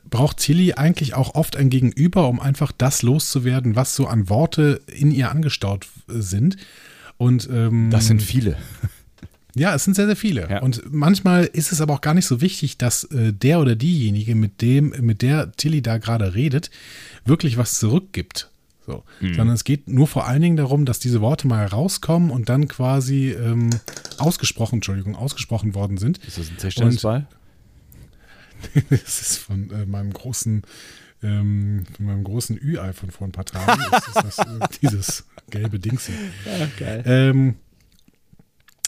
braucht 0.08 0.38
Tilly 0.38 0.72
eigentlich 0.72 1.14
auch 1.14 1.36
oft 1.36 1.56
ein 1.56 1.70
Gegenüber, 1.70 2.28
um 2.28 2.40
einfach 2.40 2.72
das 2.72 3.02
loszuwerden, 3.02 3.76
was 3.76 3.94
so 3.94 4.08
an 4.08 4.28
Worte 4.28 4.80
in 4.88 5.12
ihr 5.12 5.30
angestaut 5.30 5.86
sind. 6.12 6.56
Und 7.16 7.48
ähm, 7.52 7.90
Das 7.90 8.06
sind 8.06 8.22
viele. 8.22 8.56
ja, 9.54 9.74
es 9.74 9.84
sind 9.84 9.94
sehr, 9.94 10.06
sehr 10.06 10.16
viele. 10.16 10.48
Ja. 10.48 10.62
Und 10.62 10.82
manchmal 10.90 11.44
ist 11.44 11.72
es 11.72 11.80
aber 11.80 11.94
auch 11.94 12.00
gar 12.00 12.14
nicht 12.14 12.26
so 12.26 12.40
wichtig, 12.40 12.78
dass 12.78 13.04
äh, 13.04 13.32
der 13.32 13.60
oder 13.60 13.76
diejenige, 13.76 14.34
mit 14.34 14.62
dem, 14.62 14.94
mit 15.00 15.22
der 15.22 15.52
Tilly 15.52 15.82
da 15.82 15.98
gerade 15.98 16.34
redet, 16.34 16.70
wirklich 17.24 17.56
was 17.56 17.78
zurückgibt. 17.78 18.50
So. 18.86 19.04
Sondern 19.20 19.50
es 19.50 19.62
geht 19.64 19.88
nur 19.88 20.08
vor 20.08 20.26
allen 20.26 20.42
Dingen 20.42 20.56
darum, 20.56 20.84
dass 20.84 20.98
diese 20.98 21.20
Worte 21.20 21.46
mal 21.46 21.64
rauskommen 21.64 22.30
und 22.30 22.48
dann 22.48 22.66
quasi 22.66 23.30
ähm, 23.30 23.70
ausgesprochen, 24.18 24.76
Entschuldigung, 24.76 25.14
ausgesprochen 25.14 25.74
worden 25.74 25.96
sind. 25.96 26.18
Ist 26.26 26.38
das 26.38 26.50
ein 26.50 26.56
Tischtennisball? 26.56 27.26
Das 28.90 29.20
ist 29.22 29.38
von 29.38 29.70
äh, 29.70 29.86
meinem 29.86 30.12
großen, 30.12 30.62
ähm, 31.22 31.84
von 31.96 32.04
meinem 32.04 32.24
großen 32.24 32.58
Ü-Ei 32.58 32.92
von 32.92 33.10
vor 33.10 33.26
ein 33.26 33.32
paar 33.32 33.46
Tagen. 33.46 33.80
Das, 34.14 34.38
äh, 34.38 34.44
dieses 34.82 35.24
gelbe 35.50 35.78
Dings 35.78 36.08
geil. 36.78 37.02
Ähm, 37.06 37.54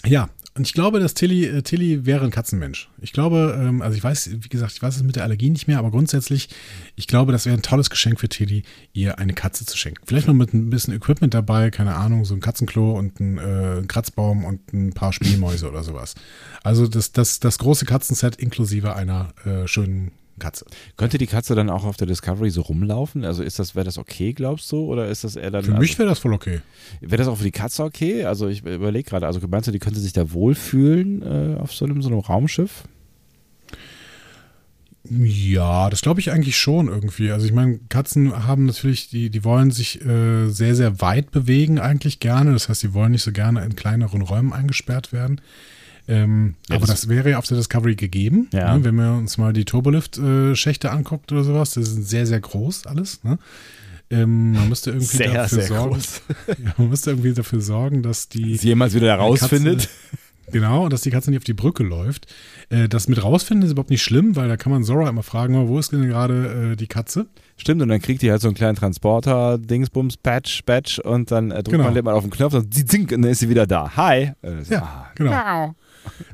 ja, 0.04 0.30
Und 0.54 0.66
ich 0.66 0.74
glaube, 0.74 1.00
dass 1.00 1.14
Tilly, 1.14 1.46
äh, 1.46 1.62
Tilly 1.62 2.04
wäre 2.04 2.24
ein 2.24 2.30
Katzenmensch. 2.30 2.90
Ich 3.00 3.12
glaube, 3.14 3.58
ähm, 3.58 3.80
also 3.80 3.96
ich 3.96 4.04
weiß, 4.04 4.30
wie 4.40 4.48
gesagt, 4.48 4.72
ich 4.72 4.82
weiß 4.82 4.96
es 4.96 5.02
mit 5.02 5.16
der 5.16 5.22
Allergie 5.22 5.48
nicht 5.48 5.66
mehr, 5.66 5.78
aber 5.78 5.90
grundsätzlich, 5.90 6.50
ich 6.94 7.06
glaube, 7.06 7.32
das 7.32 7.46
wäre 7.46 7.56
ein 7.56 7.62
tolles 7.62 7.88
Geschenk 7.88 8.20
für 8.20 8.28
Tilly, 8.28 8.64
ihr 8.92 9.18
eine 9.18 9.32
Katze 9.32 9.64
zu 9.64 9.78
schenken. 9.78 10.02
Vielleicht 10.06 10.26
noch 10.26 10.34
mit 10.34 10.52
ein 10.52 10.68
bisschen 10.68 10.94
Equipment 10.94 11.32
dabei, 11.32 11.70
keine 11.70 11.94
Ahnung, 11.94 12.26
so 12.26 12.34
ein 12.34 12.40
Katzenklo 12.40 12.98
und 12.98 13.18
ein, 13.20 13.38
äh, 13.38 13.82
Kratzbaum 13.88 14.44
und 14.44 14.72
ein 14.74 14.92
paar 14.92 15.14
Spielmäuse 15.14 15.68
oder 15.70 15.82
sowas. 15.82 16.14
Also 16.62 16.86
das, 16.86 17.12
das, 17.12 17.40
das 17.40 17.58
große 17.58 17.86
Katzenset 17.86 18.36
inklusive 18.36 18.94
einer 18.94 19.32
äh, 19.46 19.66
schönen 19.66 20.12
Katze. 20.42 20.66
Könnte 20.96 21.18
die 21.18 21.26
Katze 21.26 21.54
dann 21.54 21.70
auch 21.70 21.84
auf 21.84 21.96
der 21.96 22.06
Discovery 22.06 22.50
so 22.50 22.62
rumlaufen? 22.62 23.24
Also 23.24 23.42
ist 23.42 23.58
das, 23.58 23.74
wäre 23.74 23.84
das 23.84 23.96
okay, 23.96 24.32
glaubst 24.32 24.70
du? 24.72 24.84
Oder 24.84 25.08
ist 25.08 25.22
das 25.24 25.36
eher 25.36 25.50
dann. 25.50 25.64
Für 25.64 25.78
mich 25.78 25.98
wäre 25.98 26.08
das 26.08 26.18
voll 26.18 26.34
okay. 26.34 26.60
Wäre 27.00 27.18
das 27.18 27.28
auch 27.28 27.38
für 27.38 27.44
die 27.44 27.52
Katze 27.52 27.84
okay? 27.84 28.24
Also 28.24 28.48
ich 28.48 28.64
überlege 28.64 29.08
gerade, 29.08 29.26
also 29.26 29.40
meinst 29.48 29.68
du, 29.68 29.72
die 29.72 29.78
könnte 29.78 30.00
sich 30.00 30.12
da 30.12 30.32
wohlfühlen 30.32 31.22
äh, 31.22 31.60
auf 31.60 31.72
so 31.72 31.84
einem, 31.84 32.02
so 32.02 32.08
einem 32.08 32.18
Raumschiff? 32.18 32.84
Ja, 35.08 35.90
das 35.90 36.00
glaube 36.00 36.20
ich 36.20 36.30
eigentlich 36.30 36.56
schon 36.56 36.88
irgendwie. 36.88 37.30
Also 37.32 37.46
ich 37.46 37.52
meine, 37.52 37.78
Katzen 37.88 38.46
haben 38.46 38.66
natürlich, 38.66 39.08
die, 39.08 39.30
die 39.30 39.44
wollen 39.44 39.70
sich 39.70 40.04
äh, 40.04 40.48
sehr, 40.48 40.74
sehr 40.74 41.00
weit 41.00 41.30
bewegen 41.30 41.78
eigentlich 41.78 42.20
gerne. 42.20 42.52
Das 42.52 42.68
heißt, 42.68 42.80
sie 42.80 42.94
wollen 42.94 43.12
nicht 43.12 43.22
so 43.22 43.32
gerne 43.32 43.64
in 43.64 43.76
kleineren 43.76 44.22
Räumen 44.22 44.52
eingesperrt 44.52 45.12
werden. 45.12 45.40
Ähm, 46.08 46.54
Ja, 46.68 46.76
aber 46.76 46.86
das- 46.86 47.02
das, 47.02 47.08
wäre 47.08 47.30
ja 47.30 47.38
auf 47.38 47.46
der 47.46 47.56
Discovery 47.56 47.94
gegeben. 47.94 48.48
Ja. 48.52 48.76
Ne? 48.76 48.84
Wenn 48.84 48.94
man 48.96 49.18
uns 49.18 49.38
mal 49.38 49.52
die 49.52 49.64
Turbolift-Schächte 49.64 50.90
anguckt 50.90 51.30
oder 51.32 51.44
sowas, 51.44 51.74
das 51.74 51.88
ist 51.88 52.08
sehr, 52.08 52.26
sehr 52.26 52.40
groß 52.40 52.86
alles. 52.86 53.22
Ne? 53.24 53.38
Ähm, 54.10 54.52
man 54.52 54.68
müsste 54.68 54.90
irgendwie 54.90 55.18
dafür 55.18 55.62
sorgen. 55.62 55.98
Ja, 56.48 56.74
man 56.76 56.88
müsste 56.90 57.10
irgendwie 57.10 57.32
dafür 57.32 57.60
sorgen, 57.60 58.02
dass 58.02 58.28
die 58.28 58.56
Sie 58.56 58.68
jemals 58.68 58.94
wieder 58.94 59.06
herausfindet. 59.08 59.88
Genau, 60.50 60.84
und 60.84 60.92
dass 60.92 61.00
die 61.00 61.10
Katze 61.10 61.30
nicht 61.30 61.38
auf 61.38 61.44
die 61.44 61.54
Brücke 61.54 61.82
läuft. 61.82 62.26
Äh, 62.68 62.88
das 62.88 63.08
mit 63.08 63.22
rausfinden 63.22 63.64
ist 63.64 63.72
überhaupt 63.72 63.88
nicht 63.88 64.02
schlimm, 64.02 64.36
weil 64.36 64.48
da 64.48 64.56
kann 64.58 64.70
man 64.72 64.84
Zora 64.84 65.08
immer 65.08 65.22
fragen, 65.22 65.66
wo 65.68 65.78
ist 65.78 65.92
denn 65.92 66.06
gerade 66.06 66.72
äh, 66.72 66.76
die 66.76 66.88
Katze? 66.88 67.26
Stimmt, 67.56 67.80
und 67.80 67.88
dann 67.88 68.02
kriegt 68.02 68.20
die 68.20 68.30
halt 68.30 68.42
so 68.42 68.48
einen 68.48 68.56
kleinen 68.56 68.76
Transporter, 68.76 69.56
Dingsbums, 69.56 70.16
Patch, 70.18 70.62
Patch 70.62 70.98
und 70.98 71.30
dann 71.30 71.52
äh, 71.52 71.54
drückt 71.62 71.70
Genau. 71.70 71.84
man 71.84 71.94
den 71.94 72.04
mal 72.04 72.12
auf 72.14 72.24
den 72.24 72.30
Knopf 72.30 72.52
und 72.54 72.74
sie 72.74 72.84
zink 72.84 73.12
und 73.12 73.22
dann 73.22 73.30
ist 73.30 73.38
sie 73.38 73.48
wieder 73.48 73.66
da. 73.66 73.96
Hi. 73.96 74.32
Ja, 74.68 74.82
ah, 74.82 75.10
genau. 75.14 75.74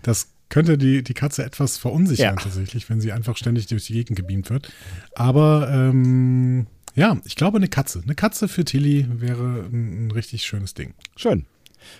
Das 0.02 0.28
könnte 0.48 0.78
die, 0.78 1.02
die 1.02 1.14
Katze 1.14 1.44
etwas 1.44 1.76
verunsichern 1.78 2.36
Ja. 2.36 2.42
tatsächlich, 2.42 2.88
wenn 2.88 3.00
sie 3.00 3.12
einfach 3.12 3.36
ständig 3.36 3.66
durch 3.66 3.86
die 3.86 3.92
Gegend 3.94 4.16
gebeamt 4.16 4.48
wird. 4.50 4.72
Aber 5.14 5.68
ähm, 5.70 6.66
ja, 6.94 7.18
ich 7.24 7.36
glaube 7.36 7.58
eine 7.58 7.68
Katze. 7.68 8.00
Eine 8.02 8.14
Katze 8.14 8.48
für 8.48 8.64
Tilly 8.64 9.06
wäre 9.10 9.66
ein, 9.70 10.06
ein 10.06 10.10
richtig 10.10 10.44
schönes 10.44 10.74
Ding. 10.74 10.94
Schön. 11.16 11.44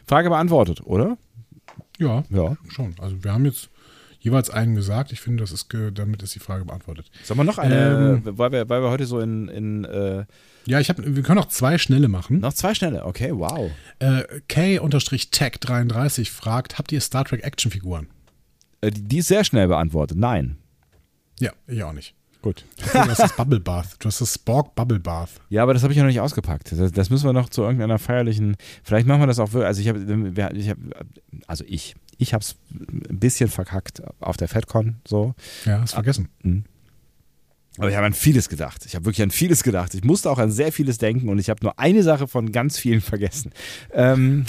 Frage 0.06 0.28
beantwortet, 0.30 0.80
oder? 0.84 1.18
Ja, 1.98 2.24
Ja. 2.30 2.56
schon. 2.68 2.94
Also 2.98 3.22
wir 3.22 3.32
haben 3.32 3.44
jetzt 3.44 3.68
jeweils 4.20 4.50
einen 4.50 4.74
gesagt. 4.74 5.12
Ich 5.12 5.20
finde, 5.20 5.42
das 5.42 5.52
ist 5.52 5.68
damit 5.94 6.22
ist 6.22 6.34
die 6.34 6.40
Frage 6.40 6.64
beantwortet. 6.64 7.10
Sollen 7.24 7.38
wir 7.38 7.44
noch 7.44 7.58
eine, 7.58 8.20
Ähm. 8.24 8.38
weil, 8.38 8.52
wir, 8.52 8.68
weil 8.68 8.82
wir 8.82 8.90
heute 8.90 9.06
so 9.06 9.20
in, 9.20 9.48
in 9.48 9.84
äh, 9.84 10.24
Ja, 10.66 10.80
ich 10.80 10.88
hab, 10.90 10.96
wir 10.98 11.22
können 11.22 11.38
auch 11.38 11.48
zwei 11.48 11.78
schnelle 11.78 12.08
machen. 12.08 12.40
noch 12.40 12.52
zwei 12.54 12.74
schnelle, 12.74 13.04
okay, 13.06 13.30
wow. 13.32 13.70
Äh, 13.98 14.22
K-Tech33 14.48 16.30
fragt, 16.30 16.78
habt 16.78 16.92
ihr 16.92 17.00
Star 17.00 17.24
Trek 17.24 17.44
Actionfiguren? 17.44 18.08
Äh, 18.80 18.90
die, 18.90 19.02
die 19.02 19.18
ist 19.18 19.28
sehr 19.28 19.44
schnell 19.44 19.68
beantwortet. 19.68 20.18
Nein. 20.18 20.58
Ja, 21.40 21.52
ich 21.66 21.82
auch 21.82 21.92
nicht. 21.92 22.14
Gut. 22.40 22.64
Du 22.92 22.98
hast 22.98 23.18
das 23.18 23.34
Bubble 23.36 23.58
Bath. 23.58 23.96
Du 23.98 24.06
hast 24.06 24.20
das 24.20 24.34
Spork 24.34 24.76
Bubble 24.76 25.00
Bath. 25.00 25.30
Ja, 25.48 25.64
aber 25.64 25.74
das 25.74 25.82
habe 25.82 25.92
ich 25.92 25.96
ja 25.96 26.04
noch 26.04 26.08
nicht 26.08 26.20
ausgepackt. 26.20 26.70
Das, 26.70 26.92
das 26.92 27.10
müssen 27.10 27.26
wir 27.26 27.32
noch 27.32 27.48
zu 27.48 27.62
irgendeiner 27.62 27.98
feierlichen. 27.98 28.56
Vielleicht 28.84 29.08
machen 29.08 29.20
wir 29.20 29.26
das 29.26 29.40
auch 29.40 29.52
wirklich. 29.52 29.66
Also 29.66 29.80
ich 29.80 29.88
habe, 29.88 30.52
ich 30.54 30.70
hab, 30.70 30.78
also 31.48 31.64
ich, 31.66 31.96
ich 32.18 32.34
habe 32.34 32.42
es 32.42 32.56
ein 32.78 33.18
bisschen 33.18 33.48
verkackt 33.48 34.02
auf 34.20 34.36
der 34.36 34.48
FedCon 34.48 34.96
so. 35.06 35.34
Ja, 35.64 35.80
hast 35.80 35.94
vergessen. 35.94 36.28
Aber 37.78 37.90
ich 37.90 37.96
habe 37.96 38.06
an 38.06 38.12
vieles 38.12 38.48
gedacht. 38.48 38.84
Ich 38.86 38.94
habe 38.94 39.04
wirklich 39.04 39.22
an 39.22 39.30
vieles 39.30 39.62
gedacht. 39.62 39.94
Ich 39.94 40.02
musste 40.02 40.30
auch 40.30 40.38
an 40.38 40.50
sehr 40.50 40.72
vieles 40.72 40.98
denken 40.98 41.28
und 41.28 41.38
ich 41.38 41.48
habe 41.48 41.60
nur 41.62 41.78
eine 41.78 42.02
Sache 42.02 42.26
von 42.26 42.50
ganz 42.50 42.76
vielen 42.76 43.00
vergessen. 43.00 43.52
Ähm, 43.92 44.46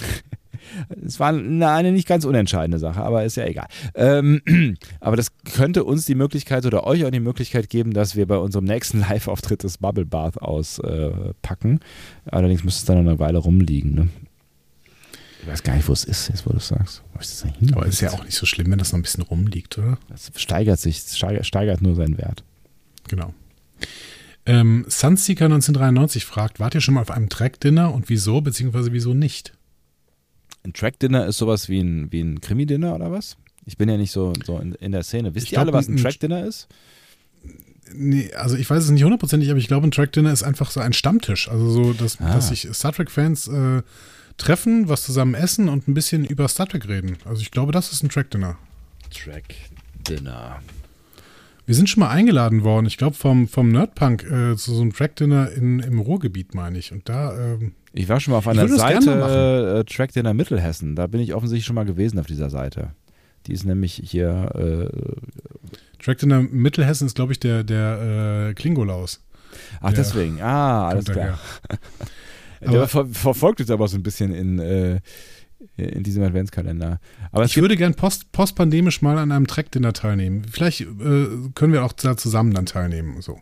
es 1.05 1.19
war 1.19 1.29
eine, 1.29 1.69
eine 1.69 1.91
nicht 1.91 2.07
ganz 2.07 2.25
unentscheidende 2.25 2.79
Sache, 2.79 3.01
aber 3.01 3.23
ist 3.23 3.37
ja 3.37 3.45
egal. 3.45 3.67
Ähm, 3.93 4.41
aber 4.99 5.15
das 5.15 5.29
könnte 5.43 5.83
uns 5.83 6.05
die 6.05 6.15
Möglichkeit 6.15 6.65
oder 6.65 6.87
euch 6.87 7.05
auch 7.05 7.11
die 7.11 7.19
Möglichkeit 7.19 7.69
geben, 7.69 7.93
dass 7.93 8.15
wir 8.15 8.25
bei 8.25 8.37
unserem 8.37 8.65
nächsten 8.65 8.99
Live-Auftritt 9.09 9.63
das 9.63 9.77
Bubble 9.77 10.05
Bath 10.05 10.41
auspacken. 10.41 11.81
Allerdings 12.25 12.63
müsste 12.63 12.79
es 12.79 12.85
dann 12.85 13.03
noch 13.03 13.11
eine 13.11 13.19
Weile 13.19 13.37
rumliegen. 13.37 13.93
Ne? 13.93 14.09
Ich 15.41 15.47
weiß 15.47 15.63
gar 15.63 15.75
nicht, 15.75 15.87
wo 15.87 15.93
es 15.93 16.03
ist, 16.03 16.27
jetzt 16.29 16.45
wo 16.45 16.49
du 16.51 16.57
es 16.57 16.67
sagst. 16.67 17.01
Wo 17.13 17.19
ist 17.19 17.31
das 17.31 17.41
denn 17.43 17.53
hin? 17.59 17.73
Aber 17.73 17.85
ist 17.85 18.01
ja 18.01 18.11
auch 18.11 18.23
nicht 18.25 18.35
so 18.35 18.45
schlimm, 18.45 18.69
wenn 18.71 18.77
das 18.79 18.91
noch 18.91 18.99
ein 18.99 19.03
bisschen 19.03 19.23
rumliegt, 19.23 19.77
oder? 19.77 19.97
Das 20.09 20.31
steigert 20.35 20.79
sich, 20.79 20.97
steigert, 20.99 21.45
steigert 21.45 21.81
nur 21.81 21.95
seinen 21.95 22.17
Wert. 22.17 22.43
Genau. 23.07 23.33
Ähm, 24.45 24.85
Sunseeker 24.87 25.45
1993 25.45 26.25
fragt, 26.25 26.59
wart 26.59 26.75
ihr 26.75 26.81
schon 26.81 26.95
mal 26.95 27.01
auf 27.01 27.11
einem 27.11 27.29
Track-Dinner 27.29 27.93
und 27.93 28.09
wieso, 28.09 28.41
beziehungsweise 28.41 28.91
wieso 28.91 29.13
nicht? 29.13 29.53
Ein 30.63 30.73
Track-Dinner 30.73 31.25
ist 31.25 31.37
sowas 31.37 31.69
wie 31.69 31.79
ein, 31.79 32.11
wie 32.11 32.21
ein 32.21 32.41
Krimi-Dinner 32.41 32.95
oder 32.95 33.11
was? 33.11 33.37
Ich 33.65 33.77
bin 33.77 33.87
ja 33.87 33.97
nicht 33.97 34.11
so, 34.11 34.33
so 34.45 34.57
in, 34.59 34.73
in 34.75 34.91
der 34.91 35.03
Szene. 35.03 35.35
Wisst 35.35 35.47
Ich 35.47 35.53
ihr 35.53 35.59
alle, 35.59 35.71
glaub, 35.71 35.79
was 35.79 35.87
ein 35.87 35.95
ein- 35.95 36.01
Track-Dinner 36.01 36.43
ist? 36.45 36.67
Nee, 37.93 38.31
also 38.33 38.55
ich 38.55 38.69
weiß 38.69 38.83
es 38.83 38.89
nicht 38.91 39.03
hundertprozentig, 39.03 39.49
aber 39.49 39.59
ich 39.59 39.67
glaube, 39.67 39.87
ein 39.87 39.91
Track-Dinner 39.91 40.31
ist 40.33 40.43
einfach 40.43 40.69
so 40.71 40.79
ein 40.79 40.93
Stammtisch. 40.93 41.47
Also 41.49 41.69
so, 41.71 41.93
dass, 41.93 42.19
Ah. 42.19 42.33
dass 42.35 42.49
sich 42.49 42.67
Star 42.73 42.91
Trek-Fans 42.93 43.47
äh, 43.47 43.81
treffen, 44.39 44.89
was 44.89 45.03
zusammen 45.03 45.35
essen 45.35 45.69
und 45.69 45.87
ein 45.87 45.93
bisschen 45.93 46.25
über 46.25 46.47
Star 46.47 46.67
Trek 46.67 46.87
reden. 46.87 47.17
Also 47.25 47.41
ich 47.41 47.51
glaube, 47.51 47.71
das 47.71 47.91
ist 47.91 48.03
ein 48.03 48.09
Track-Dinner. 48.09 48.57
Track-Dinner. 49.13 50.59
Wir 51.65 51.75
sind 51.75 51.87
schon 51.87 52.01
mal 52.01 52.09
eingeladen 52.09 52.63
worden, 52.63 52.87
ich 52.87 52.97
glaube, 52.97 53.15
vom, 53.15 53.47
vom 53.47 53.69
Nerdpunk 53.69 54.23
äh, 54.23 54.55
zu 54.55 54.73
so 54.73 54.81
einem 54.81 54.91
Track-Dinner 54.93 55.51
in- 55.51 55.79
im 55.79 55.99
Ruhrgebiet, 55.99 56.55
meine 56.55 56.79
ich. 56.79 56.91
Und 56.91 57.07
da, 57.07 57.37
ähm, 57.37 57.73
Ich 57.93 58.09
war 58.09 58.19
schon 58.19 58.31
mal 58.31 58.39
auf 58.39 58.47
einer 58.47 58.67
Seite 58.67 59.83
äh, 59.85 59.91
Track-Dinner 59.93 60.33
Mittelhessen. 60.33 60.95
Da 60.95 61.05
bin 61.05 61.21
ich 61.21 61.35
offensichtlich 61.35 61.65
schon 61.67 61.75
mal 61.75 61.85
gewesen 61.85 62.17
auf 62.17 62.25
dieser 62.25 62.49
Seite. 62.49 62.91
Die 63.45 63.53
ist 63.53 63.65
nämlich 63.65 64.01
hier. 64.03 64.89
Äh, 64.91 66.03
Track-Dinner 66.03 66.41
Mittelhessen 66.41 67.05
ist, 67.05 67.15
glaube 67.15 67.33
ich, 67.33 67.39
der, 67.39 67.63
der 67.63 68.47
äh, 68.49 68.53
Klingolaus. 68.55 69.21
ach, 69.81 69.89
Ja. 69.91 69.95
deswegen. 69.95 70.41
Ah, 70.41 70.87
alles 70.89 71.05
klar. 71.05 71.37
Der 72.61 72.87
ver 72.87 73.05
verfolgt 73.07 73.61
uns 73.61 73.69
aber 73.69 73.87
so 73.87 73.97
ein 73.97 74.03
bisschen 74.03 74.33
in, 74.33 74.59
äh, 74.59 74.99
in 75.77 76.03
diesem 76.03 76.23
Adventskalender. 76.23 76.99
Aber 77.31 77.45
Ich 77.45 77.57
würde 77.57 77.75
gern 77.75 77.95
post, 77.95 78.31
postpandemisch 78.31 79.01
mal 79.01 79.17
an 79.17 79.31
einem 79.31 79.47
Track-Dinner 79.47 79.93
teilnehmen. 79.93 80.43
Vielleicht 80.49 80.81
äh, 80.81 80.87
können 81.55 81.73
wir 81.73 81.83
auch 81.83 81.93
da 81.93 82.17
zusammen 82.17 82.53
dann 82.53 82.65
teilnehmen. 82.65 83.21
So. 83.21 83.39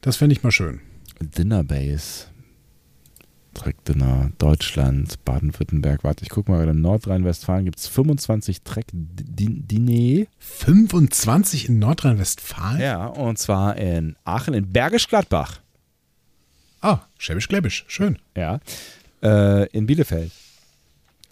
Das 0.00 0.16
fände 0.16 0.34
ich 0.34 0.42
mal 0.42 0.52
schön. 0.52 0.80
Dinnerbase. 1.20 2.26
Track-Dinner, 3.54 4.32
Deutschland, 4.38 5.24
Baden-Württemberg. 5.24 6.02
Warte, 6.02 6.24
ich 6.24 6.30
gucke 6.30 6.50
mal, 6.50 6.68
in 6.68 6.80
Nordrhein-Westfalen 6.80 7.64
gibt 7.64 7.78
es 7.78 7.86
25 7.86 8.62
Track-Diner. 8.62 10.26
25 10.38 11.68
in 11.68 11.78
Nordrhein-Westfalen? 11.78 12.80
Ja, 12.80 13.06
und 13.06 13.38
zwar 13.38 13.76
in 13.76 14.16
Aachen, 14.24 14.54
in 14.54 14.72
Bergisch 14.72 15.08
Gladbach. 15.08 15.60
Ah, 16.84 17.00
Schwäbisch-Gläbisch. 17.16 17.86
Schön. 17.88 18.18
Ja. 18.36 18.60
Äh, 19.22 19.66
in 19.70 19.86
Bielefeld. 19.86 20.30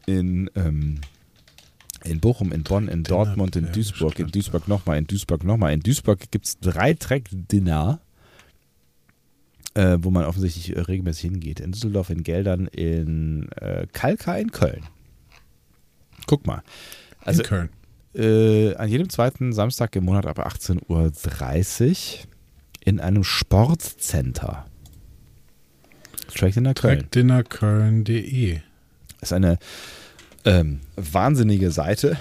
In, 0.07 0.51
ähm, 0.55 1.03
in 2.05 2.21
Bochum, 2.21 2.53
in 2.53 2.63
Bonn, 2.63 2.89
in 2.89 3.03
Dortmund, 3.03 3.55
in 3.57 3.71
Duisburg, 3.71 4.19
in. 4.19 4.29
Duisburg 4.29 4.67
nochmal, 4.67 4.97
in 4.97 5.07
Duisburg 5.07 5.45
nochmal. 5.45 5.75
In 5.75 5.81
Duisburg 5.81 6.31
gibt 6.31 6.47
es 6.47 6.59
drei 6.59 6.95
Track-Dinner, 6.95 8.01
äh, 9.75 9.99
wo 10.01 10.11
man 10.11 10.25
offensichtlich 10.25 10.75
äh, 10.75 10.81
regelmäßig 10.81 11.31
hingeht. 11.33 11.61
In 11.61 11.73
Düsseldorf, 11.73 12.09
in 12.09 12.23
Geldern, 12.23 12.67
in 12.69 13.53
äh, 13.61 13.87
Kalka, 13.93 14.37
in 14.37 14.53
Köln. 14.53 14.85
Guck 16.27 16.47
mal. 16.47 16.63
Also 17.21 17.43
in 17.43 17.49
Köln. 17.49 17.69
äh, 18.15 18.75
an 18.77 18.89
jedem 18.89 19.11
zweiten 19.11 19.53
Samstag 19.53 19.95
im 19.97 20.05
Monat 20.05 20.25
ab 20.25 20.39
18.30 20.39 21.91
Uhr 21.91 22.27
in 22.87 23.01
einem 23.01 23.23
Sportcenter. 23.23 24.65
Track-Dinner 26.29 26.75
Köln. 26.75 26.99
Trackdinnerköln.de. 27.01 28.61
ist 29.21 29.33
eine 29.33 29.59
ähm, 30.45 30.81
wahnsinnige 30.97 31.71
Seite. 31.71 32.17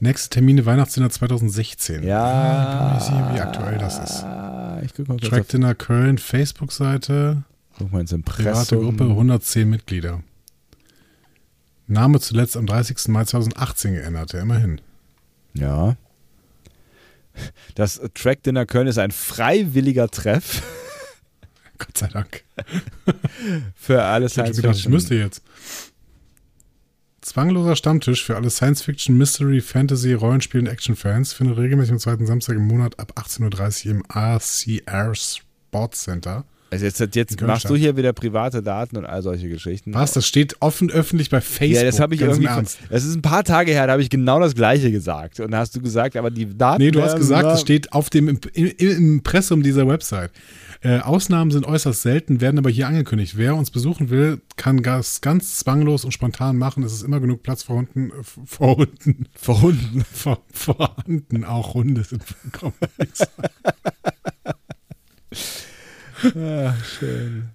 Nächste 0.00 0.30
Termine 0.30 0.64
Weihnachtsdinner 0.64 1.10
2016. 1.10 2.02
Ja. 2.04 2.96
Ich 2.98 3.04
sehe, 3.04 3.34
wie 3.34 3.40
aktuell 3.40 3.78
das 3.78 3.98
ist. 3.98 4.24
Ich 4.84 4.94
guck 4.94 5.08
mal 5.08 5.18
Trackdinner 5.18 5.74
Köln, 5.74 6.16
Facebook-Seite, 6.16 7.42
guck 7.76 7.92
mal 7.92 8.00
ins 8.00 8.10
private 8.10 8.76
Impressum. 8.76 8.96
Gruppe, 8.96 9.04
110 9.04 9.68
Mitglieder. 9.68 10.22
Name 11.86 12.20
zuletzt 12.20 12.56
am 12.56 12.66
30. 12.66 13.08
Mai 13.08 13.24
2018 13.24 13.94
geändert, 13.94 14.32
ja, 14.32 14.40
immerhin. 14.40 14.80
Ja. 15.54 15.96
Das 17.74 18.00
Track 18.14 18.42
Dinner 18.42 18.64
Köln 18.64 18.86
ist 18.86 18.98
ein 18.98 19.10
freiwilliger 19.10 20.08
Treff 20.08 20.62
Gott 21.80 21.98
sei 21.98 22.06
Dank. 22.06 22.44
für 23.74 24.02
alle 24.02 24.28
Science 24.28 24.56
gedacht, 24.56 24.76
ich 24.76 24.82
Fiction. 24.82 24.92
müsste 24.92 25.14
jetzt. 25.16 25.42
Zwangloser 27.22 27.76
Stammtisch 27.76 28.24
für 28.24 28.36
alle 28.36 28.48
Science-Fiction, 28.50 29.16
Mystery, 29.16 29.60
Fantasy, 29.60 30.14
Rollenspiel 30.14 30.60
und 30.62 30.66
Action-Fans 30.68 31.32
findet 31.34 31.58
regelmäßig 31.58 31.92
am 31.92 31.98
zweiten 31.98 32.26
Samstag 32.26 32.56
im 32.56 32.66
Monat 32.66 32.98
ab 32.98 33.12
18.30 33.16 33.86
Uhr 33.86 33.90
im 33.92 34.02
RCR 34.08 35.14
Sports 35.14 36.02
Center. 36.04 36.44
Also 36.72 36.84
jetzt, 36.84 37.00
jetzt 37.16 37.40
machst 37.42 37.68
du 37.68 37.74
hier 37.74 37.96
wieder 37.96 38.12
private 38.12 38.62
Daten 38.62 38.96
und 38.96 39.04
all 39.04 39.22
solche 39.22 39.48
Geschichten. 39.48 39.92
Was? 39.92 40.12
Das 40.12 40.24
steht 40.24 40.56
offen 40.60 40.88
öffentlich 40.88 41.28
bei 41.28 41.40
Facebook. 41.40 41.76
Ja, 41.78 41.82
das 41.82 41.98
habe 41.98 42.14
ich 42.14 42.20
irgendwie. 42.20 42.44
Ernst. 42.46 42.78
Das 42.88 43.04
ist 43.04 43.16
ein 43.16 43.22
paar 43.22 43.42
Tage 43.42 43.72
her, 43.72 43.86
da 43.88 43.92
habe 43.94 44.02
ich 44.02 44.08
genau 44.08 44.38
das 44.38 44.54
Gleiche 44.54 44.92
gesagt. 44.92 45.40
Und 45.40 45.50
da 45.50 45.58
hast 45.58 45.74
du 45.74 45.80
gesagt, 45.80 46.16
aber 46.16 46.30
die 46.30 46.56
Daten. 46.56 46.80
Nee, 46.80 46.92
du 46.92 47.02
hast 47.02 47.16
gesagt, 47.16 47.48
es 47.48 47.60
steht 47.60 47.92
auf 47.92 48.08
dem 48.08 48.28
Im- 48.28 48.40
im 48.54 48.66
im 48.78 49.12
Impressum 49.14 49.64
dieser 49.64 49.86
Website. 49.88 50.30
Äh, 50.82 51.00
Ausnahmen 51.00 51.50
sind 51.50 51.66
äußerst 51.66 52.00
selten, 52.00 52.40
werden 52.40 52.58
aber 52.58 52.70
hier 52.70 52.88
angekündigt. 52.88 53.36
Wer 53.36 53.54
uns 53.54 53.70
besuchen 53.70 54.08
will, 54.08 54.40
kann 54.56 54.82
das 54.82 55.20
ganz 55.20 55.58
zwanglos 55.58 56.06
und 56.06 56.12
spontan 56.12 56.56
machen. 56.56 56.82
Es 56.82 56.94
ist 56.94 57.02
immer 57.02 57.20
genug 57.20 57.42
Platz 57.42 57.62
vor 57.62 57.76
Hunden, 57.76 58.10
äh, 58.10 58.22
vor 58.46 58.76
Hunden, 58.76 59.26
vor 60.10 60.42
vorhanden. 60.50 61.44
Auch 61.44 61.74
Hunde 61.74 62.02
sind 62.04 62.24
willkommen. 62.42 62.74
Ah, 66.36 66.74
schön. 66.84 67.48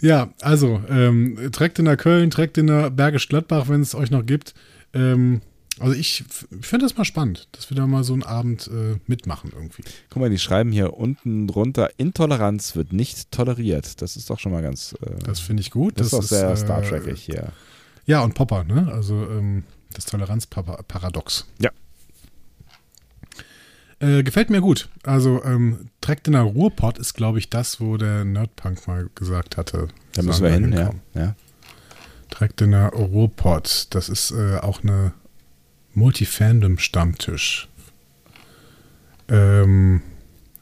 Ja, 0.00 0.32
also, 0.40 0.82
ähm, 0.88 1.38
der 1.84 1.96
Köln, 1.96 2.30
trägt 2.30 2.56
in 2.58 2.66
der 2.66 2.90
Bergisch 2.90 3.28
Gladbach, 3.28 3.68
wenn 3.68 3.82
es 3.82 3.94
euch 3.94 4.10
noch 4.10 4.24
gibt. 4.24 4.54
Ähm, 4.94 5.42
also 5.82 5.94
ich 5.94 6.24
finde 6.60 6.86
das 6.86 6.96
mal 6.96 7.04
spannend, 7.04 7.48
dass 7.52 7.68
wir 7.70 7.76
da 7.76 7.86
mal 7.86 8.04
so 8.04 8.12
einen 8.12 8.22
Abend 8.22 8.68
äh, 8.68 8.98
mitmachen 9.06 9.50
irgendwie. 9.52 9.82
Guck 10.10 10.20
mal, 10.22 10.30
die 10.30 10.38
schreiben 10.38 10.70
hier 10.70 10.94
unten 10.96 11.46
drunter: 11.46 11.90
Intoleranz 11.96 12.76
wird 12.76 12.92
nicht 12.92 13.30
toleriert. 13.32 14.00
Das 14.00 14.16
ist 14.16 14.30
doch 14.30 14.38
schon 14.38 14.52
mal 14.52 14.62
ganz. 14.62 14.94
Äh, 15.02 15.24
Das 15.24 15.40
finde 15.40 15.60
ich 15.60 15.70
gut. 15.70 15.98
das, 15.98 16.06
ist 16.06 16.12
doch 16.12 16.22
sehr 16.22 16.50
äh, 16.50 16.56
Star 16.56 16.82
Trek 16.82 17.16
hier. 17.16 17.52
Ja, 18.06 18.22
und 18.22 18.34
Popper, 18.34 18.64
ne? 18.64 18.90
Also 18.92 19.14
ähm, 19.14 19.64
das 19.92 20.06
Toleranzparadox. 20.06 21.46
Ja. 21.60 21.70
Äh, 24.00 24.22
gefällt 24.24 24.50
mir 24.50 24.60
gut. 24.60 24.88
Also 25.04 25.42
ähm, 25.44 25.90
Trek 26.00 26.26
in 26.26 26.32
der 26.32 26.42
Ruhrpott 26.42 26.98
ist, 26.98 27.14
glaube 27.14 27.38
ich, 27.38 27.50
das, 27.50 27.80
wo 27.80 27.96
der 27.96 28.24
Nerdpunk 28.24 28.86
mal 28.88 29.08
gesagt 29.14 29.56
hatte. 29.56 29.88
Da 30.14 30.22
müssen 30.22 30.42
wir 30.42 30.50
hin, 30.50 30.72
ja. 30.72 30.90
ja. 31.14 31.34
Trek 32.30 32.60
in 32.60 32.72
der 32.72 32.88
Ruhrpott. 32.88 33.88
Das 33.90 34.08
ist 34.08 34.32
äh, 34.32 34.58
auch 34.58 34.82
eine 34.82 35.12
Multifandom-Stammtisch. 35.94 37.68
Ähm, 39.28 40.02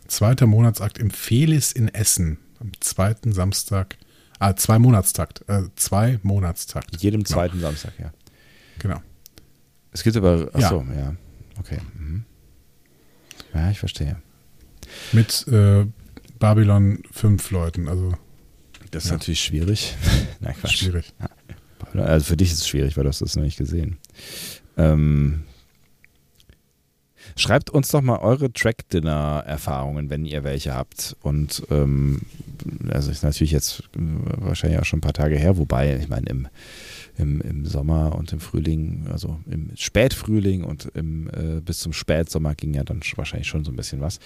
zweiter 0.07 0.47
Monatsakt 0.47 0.99
im 0.99 1.11
Felis 1.11 1.73
in 1.73 1.89
Essen. 1.89 2.39
Am 2.61 2.73
zweiten 2.81 3.33
Samstag. 3.33 3.97
Ah, 4.39 4.55
zwei 4.57 4.79
Monatstakt. 4.79 5.45
Äh, 5.49 5.65
zwei 5.77 6.19
Monatstakt. 6.23 7.01
Jedem 7.03 7.23
Genau. 7.23 7.35
zweiten 7.35 7.61
Samstag, 7.61 7.93
ja. 7.99 8.13
Genau. 8.79 9.01
Es 9.93 10.03
gibt 10.03 10.17
aber. 10.17 10.51
Ja. 10.59 10.67
Achso, 10.67 10.85
ja. 10.97 11.15
Okay. 11.59 11.79
Mhm. 11.99 12.25
Ja, 13.55 13.71
ich 13.71 13.79
verstehe. 13.79 14.17
Mit 15.13 15.47
äh, 15.49 15.87
Babylon 16.39 17.03
fünf 17.11 17.51
Leuten, 17.51 17.89
also 17.89 18.15
Das 18.91 19.05
ist 19.05 19.11
Ja. 19.11 19.17
natürlich 19.17 19.41
schwierig. 19.43 19.97
Nein, 20.41 20.55
Quatsch. 20.61 20.79
schwierig. 20.79 21.13
Also 21.95 22.27
für 22.27 22.37
dich 22.37 22.53
ist 22.53 22.59
es 22.61 22.69
schwierig, 22.69 22.97
weil 22.97 23.05
du 23.05 23.09
hast 23.09 23.21
das 23.21 23.37
noch 23.37 23.43
nicht 23.43 23.59
gesehen. 23.59 23.99
Ähm, 24.81 25.43
schreibt 27.37 27.71
uns 27.71 27.89
doch 27.89 28.01
mal 28.03 28.19
eure 28.19 28.53
Track-Dinner-Erfahrungen, 28.53 30.11
wenn 30.11 30.25
ihr 30.25 30.43
welche 30.45 30.75
habt. 30.75 31.17
Und 31.23 31.63
ähm, 31.71 32.23
also 32.89 33.11
ist 33.11 33.23
natürlich 33.23 33.53
jetzt 33.53 33.81
äh, 33.95 33.99
wahrscheinlich 34.41 34.81
auch 34.81 34.85
schon 34.85 34.99
ein 34.99 35.03
paar 35.03 35.13
Tage 35.13 35.37
her, 35.37 35.57
wobei, 35.57 35.97
ich 35.97 36.09
meine, 36.09 36.27
im, 36.29 36.49
im, 37.19 37.41
im 37.41 37.67
Sommer 37.67 38.15
und 38.17 38.33
im 38.33 38.41
Frühling, 38.41 39.07
also 39.13 39.39
im 39.51 39.71
Spätfrühling 39.77 40.65
und 40.65 40.87
im, 40.95 41.29
äh, 41.29 41.61
bis 41.61 41.79
zum 41.81 41.93
Spätsommer 41.93 42.55
ging 42.55 42.75
ja 42.75 42.85
dann 42.85 43.01
sch- 43.01 43.17
wahrscheinlich 43.17 43.49
schon 43.49 43.65
so 43.65 43.71
ein 43.71 43.77
bisschen 43.77 44.01
was. 44.01 44.19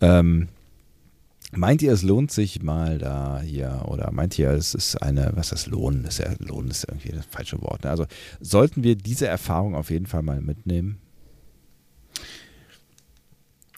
Ähm, 0.00 0.48
Meint 1.50 1.82
ihr, 1.82 1.92
es 1.92 2.02
lohnt 2.02 2.30
sich 2.30 2.62
mal 2.62 2.96
da 2.98 3.40
hier 3.40 3.82
oder 3.86 4.10
meint 4.12 4.38
ihr, 4.38 4.50
es 4.52 4.74
ist 4.74 4.96
eine, 5.02 5.32
was 5.34 5.52
ist 5.52 5.66
Lohn? 5.66 6.02
Das 6.02 6.18
ist 6.18 6.24
ja, 6.26 6.32
Lohn 6.38 6.68
ist 6.68 6.84
irgendwie 6.88 7.10
das 7.10 7.26
falsche 7.26 7.60
Wort. 7.60 7.84
Ne? 7.84 7.90
Also 7.90 8.06
sollten 8.40 8.82
wir 8.84 8.96
diese 8.96 9.26
Erfahrung 9.26 9.74
auf 9.74 9.90
jeden 9.90 10.06
Fall 10.06 10.22
mal 10.22 10.40
mitnehmen? 10.40 10.98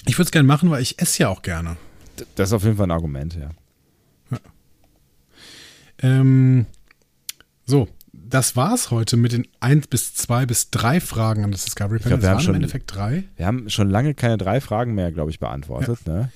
Ich 0.06 0.14
würde 0.18 0.26
es 0.26 0.30
gerne 0.30 0.46
machen, 0.46 0.70
weil 0.70 0.82
ich 0.82 1.00
esse 1.00 1.22
ja 1.22 1.28
auch 1.30 1.42
gerne. 1.42 1.76
D- 2.20 2.24
Das 2.36 2.50
ist 2.50 2.52
auf 2.52 2.62
jeden 2.64 2.76
Fall 2.76 2.86
ein 2.86 2.90
Argument, 2.92 3.34
ja. 3.34 3.50
Ähm, 5.98 6.66
so, 7.66 7.88
das 8.12 8.56
war's 8.56 8.90
heute 8.90 9.16
mit 9.16 9.32
den 9.32 9.46
1 9.60 9.86
bis 9.86 10.14
2 10.14 10.44
bis 10.46 10.70
3 10.70 11.00
Fragen 11.00 11.44
an 11.44 11.52
das 11.52 11.64
Discovery 11.64 11.98
Panel. 11.98 12.10
glaub, 12.18 12.22
wir 12.22 12.28
haben 12.28 12.34
waren 12.36 12.42
schon- 12.44 12.54
im 12.54 12.60
Endeffekt 12.62 12.94
drei. 12.94 13.24
Wir 13.36 13.46
haben 13.46 13.70
schon 13.70 13.88
lange 13.90 14.14
keine 14.14 14.36
drei 14.36 14.60
Fragen 14.60 14.94
mehr, 14.94 15.12
glaube 15.12 15.30
ich, 15.30 15.38
beantwortet. 15.38 16.06
Ne? 16.06 16.30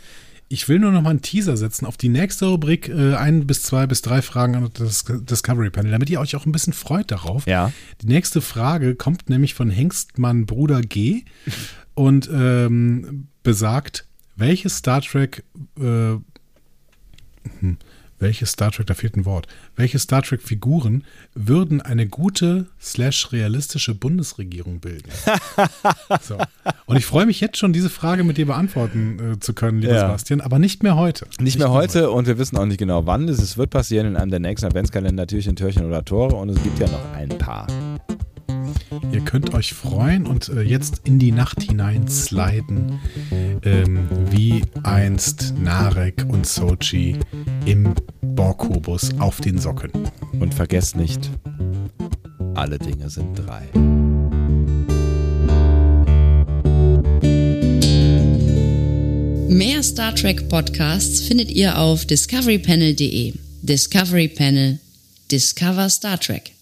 Ich 0.50 0.68
will 0.68 0.78
nur 0.78 0.92
noch 0.92 1.02
mal 1.02 1.10
einen 1.10 1.22
Teaser 1.22 1.56
setzen 1.56 1.84
auf 1.84 1.98
die 1.98 2.08
nächste 2.08 2.46
Rubrik, 2.46 2.88
äh, 2.88 3.14
1 3.14 3.46
bis 3.46 3.62
2 3.64 3.86
bis 3.86 4.00
3 4.02 4.22
Fragen 4.22 4.54
an 4.54 4.70
das 4.72 5.04
Discovery 5.06 5.70
Panel, 5.70 5.90
damit 5.92 6.08
ihr 6.08 6.20
euch 6.20 6.36
auch 6.36 6.46
ein 6.46 6.52
bisschen 6.52 6.72
freut 6.72 7.10
darauf. 7.10 7.46
Ja. 7.46 7.72
Die 8.00 8.06
nächste 8.06 8.40
Frage 8.40 8.94
kommt 8.94 9.28
nämlich 9.28 9.54
von 9.54 9.68
Hengstmann 9.68 10.46
Bruder 10.46 10.80
G 10.80 11.24
und 11.94 12.30
ähm, 12.32 13.28
besagt, 13.42 14.06
welche 14.36 14.70
Star 14.70 15.02
Trek, 15.02 15.44
äh, 15.78 15.82
hm, 17.60 17.76
welche 18.18 18.46
Star 18.46 18.70
Trek, 18.72 18.86
da 18.86 18.94
fehlt 18.94 19.16
ein 19.16 19.24
Wort, 19.24 19.46
welche 19.76 19.98
Star 19.98 20.22
Trek 20.22 20.42
Figuren 20.42 21.04
würden 21.34 21.80
eine 21.80 22.06
gute 22.06 22.66
slash 22.80 23.32
realistische 23.32 23.94
Bundesregierung 23.94 24.80
bilden? 24.80 25.10
so. 26.22 26.36
Und 26.86 26.96
ich 26.96 27.06
freue 27.06 27.26
mich 27.26 27.40
jetzt 27.40 27.58
schon, 27.58 27.72
diese 27.72 27.90
Frage 27.90 28.24
mit 28.24 28.36
dir 28.36 28.46
beantworten 28.46 29.34
äh, 29.34 29.38
zu 29.40 29.54
können, 29.54 29.80
lieber 29.80 29.94
Ja. 29.94 30.00
Sebastian, 30.00 30.40
aber 30.40 30.58
nicht 30.58 30.82
mehr 30.82 30.96
heute. 30.96 31.26
Nicht 31.40 31.58
mehr 31.58 31.70
heute 31.70 32.10
und 32.10 32.26
wir 32.26 32.38
wissen 32.38 32.56
auch 32.56 32.66
nicht 32.66 32.78
genau 32.78 33.06
wann. 33.06 33.28
Es 33.28 33.56
wird 33.56 33.70
passieren 33.70 34.06
in 34.08 34.16
einem 34.16 34.30
der 34.30 34.40
nächsten 34.40 34.66
Adventskalender, 34.66 35.26
Türchen, 35.26 35.54
Türchen 35.56 35.84
oder 35.84 36.04
Tore 36.04 36.34
und 36.34 36.48
es 36.48 36.62
gibt 36.62 36.78
ja 36.80 36.88
noch 36.88 37.12
ein 37.14 37.28
paar. 37.30 37.66
Ihr 39.28 39.32
könnt 39.32 39.52
euch 39.52 39.74
freuen 39.74 40.26
und 40.26 40.48
äh, 40.48 40.62
jetzt 40.62 41.02
in 41.04 41.18
die 41.18 41.32
Nacht 41.32 41.62
hinein 41.62 42.08
sliden, 42.08 42.98
ähm, 43.62 44.08
wie 44.30 44.62
einst 44.84 45.52
Narek 45.58 46.24
und 46.30 46.46
Sochi 46.46 47.18
im 47.66 47.92
Borkubus 48.22 49.10
auf 49.18 49.42
den 49.42 49.58
Socken. 49.58 49.90
Und 50.40 50.54
vergesst 50.54 50.96
nicht, 50.96 51.28
alle 52.54 52.78
Dinge 52.78 53.10
sind 53.10 53.34
drei. 53.34 53.68
Mehr 59.50 59.82
Star 59.82 60.14
Trek 60.14 60.48
Podcasts 60.48 61.20
findet 61.20 61.50
ihr 61.50 61.78
auf 61.78 62.06
discoverypanel.de. 62.06 63.34
Discovery 63.60 64.28
Panel. 64.28 64.78
Discover 65.30 65.90
Star 65.90 66.18
Trek. 66.18 66.52